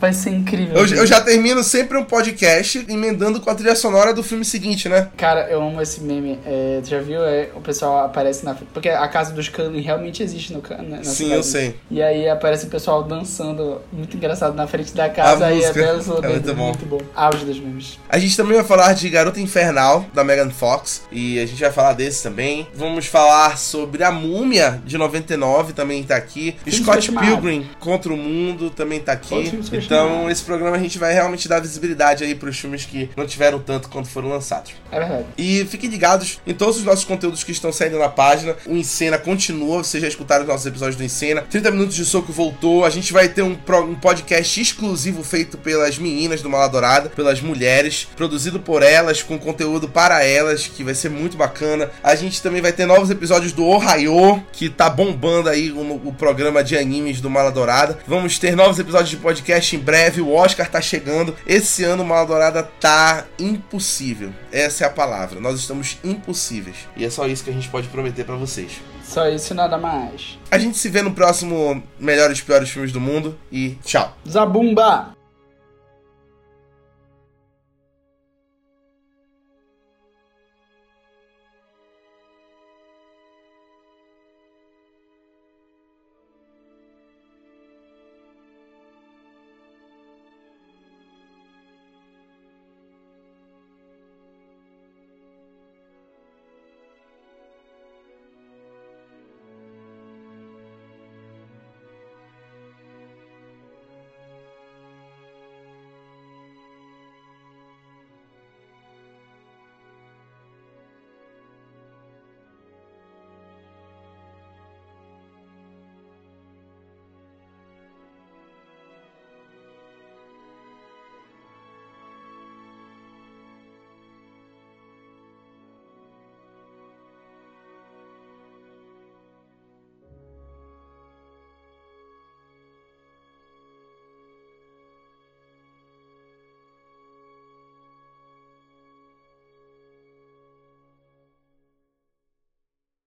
Vai 0.00 0.12
ser 0.12 0.30
incrível. 0.30 0.76
Eu, 0.76 0.86
eu, 0.86 1.06
já 1.06 1.20
termino 1.20 1.62
sempre 1.62 1.98
um 1.98 2.04
podcast 2.04 2.84
emendando 2.88 3.40
com 3.40 3.50
a 3.50 3.54
trilha 3.54 3.74
sonora 3.74 4.14
do 4.14 4.22
filme 4.22 4.44
seguinte, 4.44 4.88
né? 4.88 5.08
Cara, 5.16 5.48
eu 5.50 5.60
amo 5.60 5.80
esse 5.82 6.00
meme. 6.00 6.38
É, 6.46 6.80
tu 6.82 6.88
já 6.88 7.00
viu? 7.00 7.24
É, 7.24 7.48
o 7.54 7.60
pessoal 7.60 8.04
aparece 8.04 8.44
na. 8.44 8.54
Porque 8.54 8.88
a 8.88 9.08
casa 9.08 9.32
dos 9.32 9.48
Cullen 9.48 9.80
realmente 9.80 10.22
existe 10.22 10.52
no 10.52 10.60
né, 10.60 11.00
Sim, 11.02 11.14
cidade. 11.14 11.34
eu 11.34 11.42
sei. 11.42 11.76
E 11.90 12.02
aí 12.02 12.28
aparece 12.28 12.66
o 12.66 12.68
pessoal 12.68 13.02
dançando, 13.02 13.80
muito 13.92 14.16
engraçado, 14.16 14.54
na 14.54 14.66
frente 14.66 14.94
da 14.94 15.08
casa. 15.08 15.46
A 15.46 15.52
e 15.52 15.56
música. 15.56 15.80
é 15.80 16.28
muito 16.28 16.54
bom. 16.54 16.64
muito 16.66 16.86
bom. 16.86 17.00
Auge 17.14 17.44
dos 17.44 17.58
memes. 17.58 17.98
A 18.08 18.18
gente 18.18 18.36
também 18.36 18.56
vai 18.56 18.64
falar 18.64 18.92
de 18.92 19.08
Garota 19.08 19.40
Infernal, 19.40 20.06
da 20.14 20.22
Megan 20.22 20.50
Fox. 20.50 21.02
E 21.10 21.40
a 21.40 21.46
gente 21.46 21.60
vai 21.60 21.72
falar 21.72 21.94
desse 21.94 22.22
também. 22.22 22.66
Vamos 22.74 23.06
falar 23.06 23.58
sobre 23.58 24.04
A 24.04 24.12
Múmia, 24.12 24.80
de 24.84 24.96
99, 24.96 25.72
também 25.72 26.02
tá 26.04 26.16
aqui. 26.16 26.56
Filme 26.64 26.78
Scott 26.78 27.12
Pilgrim, 27.12 27.68
Contra 27.80 28.12
o 28.12 28.16
Mundo, 28.16 28.70
também 28.70 29.00
tá 29.00 29.12
aqui. 29.12 29.50
Então, 29.88 30.28
esse 30.28 30.42
programa 30.42 30.76
a 30.76 30.78
gente 30.78 30.98
vai 30.98 31.14
realmente 31.14 31.48
dar 31.48 31.60
visibilidade 31.60 32.22
aí 32.22 32.34
pros 32.34 32.58
filmes 32.58 32.84
que 32.84 33.08
não 33.16 33.26
tiveram 33.26 33.58
tanto 33.58 33.88
quanto 33.88 34.06
foram 34.06 34.28
lançados. 34.28 34.72
É 34.92 34.98
verdade. 34.98 35.24
E 35.38 35.64
fiquem 35.64 35.88
ligados 35.88 36.38
em 36.46 36.52
todos 36.52 36.76
os 36.76 36.84
nossos 36.84 37.06
conteúdos 37.06 37.42
que 37.42 37.52
estão 37.52 37.72
saindo 37.72 37.98
na 37.98 38.10
página. 38.10 38.54
O 38.66 38.76
Encena 38.76 39.16
continua, 39.16 39.82
vocês 39.82 40.02
já 40.02 40.06
escutaram 40.06 40.42
os 40.42 40.48
nossos 40.48 40.66
episódios 40.66 40.96
do 40.96 41.02
Encena. 41.02 41.40
30 41.40 41.70
Minutos 41.70 41.96
de 41.96 42.04
Soco 42.04 42.30
voltou. 42.30 42.84
A 42.84 42.90
gente 42.90 43.14
vai 43.14 43.30
ter 43.30 43.40
um, 43.40 43.56
um 43.88 43.94
podcast 43.94 44.60
exclusivo 44.60 45.24
feito 45.24 45.56
pelas 45.56 45.96
meninas 45.98 46.42
do 46.42 46.50
Maladourada, 46.50 47.08
pelas 47.08 47.40
mulheres, 47.40 48.06
produzido 48.14 48.60
por 48.60 48.82
elas, 48.82 49.22
com 49.22 49.38
conteúdo 49.38 49.88
para 49.88 50.22
elas, 50.22 50.66
que 50.66 50.84
vai 50.84 50.94
ser 50.94 51.08
muito 51.08 51.38
bacana. 51.38 51.90
A 52.02 52.14
gente 52.14 52.42
também 52.42 52.60
vai 52.60 52.72
ter 52.72 52.84
novos 52.84 53.08
episódios 53.08 53.52
do 53.52 53.64
Ohio, 53.64 54.44
que 54.52 54.68
tá 54.68 54.90
bombando 54.90 55.48
aí 55.48 55.72
o, 55.72 55.80
o 55.80 56.12
programa 56.12 56.62
de 56.62 56.76
animes 56.76 57.22
do 57.22 57.30
Maladourada. 57.30 57.98
Vamos 58.06 58.38
ter 58.38 58.54
novos 58.54 58.78
episódios 58.78 59.08
de 59.08 59.16
podcast 59.16 59.77
em 59.78 59.80
breve, 59.80 60.20
o 60.20 60.32
Oscar 60.34 60.68
tá 60.68 60.80
chegando. 60.80 61.34
Esse 61.46 61.84
ano 61.84 62.02
o 62.02 62.06
Maladourada 62.06 62.64
tá 62.80 63.24
impossível. 63.38 64.32
Essa 64.50 64.84
é 64.84 64.86
a 64.88 64.90
palavra. 64.90 65.40
Nós 65.40 65.60
estamos 65.60 65.98
impossíveis. 66.02 66.76
E 66.96 67.04
é 67.04 67.10
só 67.10 67.26
isso 67.26 67.44
que 67.44 67.50
a 67.50 67.52
gente 67.52 67.68
pode 67.68 67.86
prometer 67.88 68.24
para 68.24 68.34
vocês. 68.34 68.72
Só 69.04 69.28
isso 69.28 69.52
e 69.52 69.56
nada 69.56 69.78
mais. 69.78 70.38
A 70.50 70.58
gente 70.58 70.76
se 70.76 70.88
vê 70.88 71.00
no 71.00 71.12
próximo 71.12 71.82
Melhores 71.98 72.40
e 72.40 72.42
Piores 72.42 72.68
Filmes 72.68 72.92
do 72.92 73.00
Mundo 73.00 73.38
e 73.50 73.78
tchau. 73.84 74.14
Zabumba! 74.28 75.17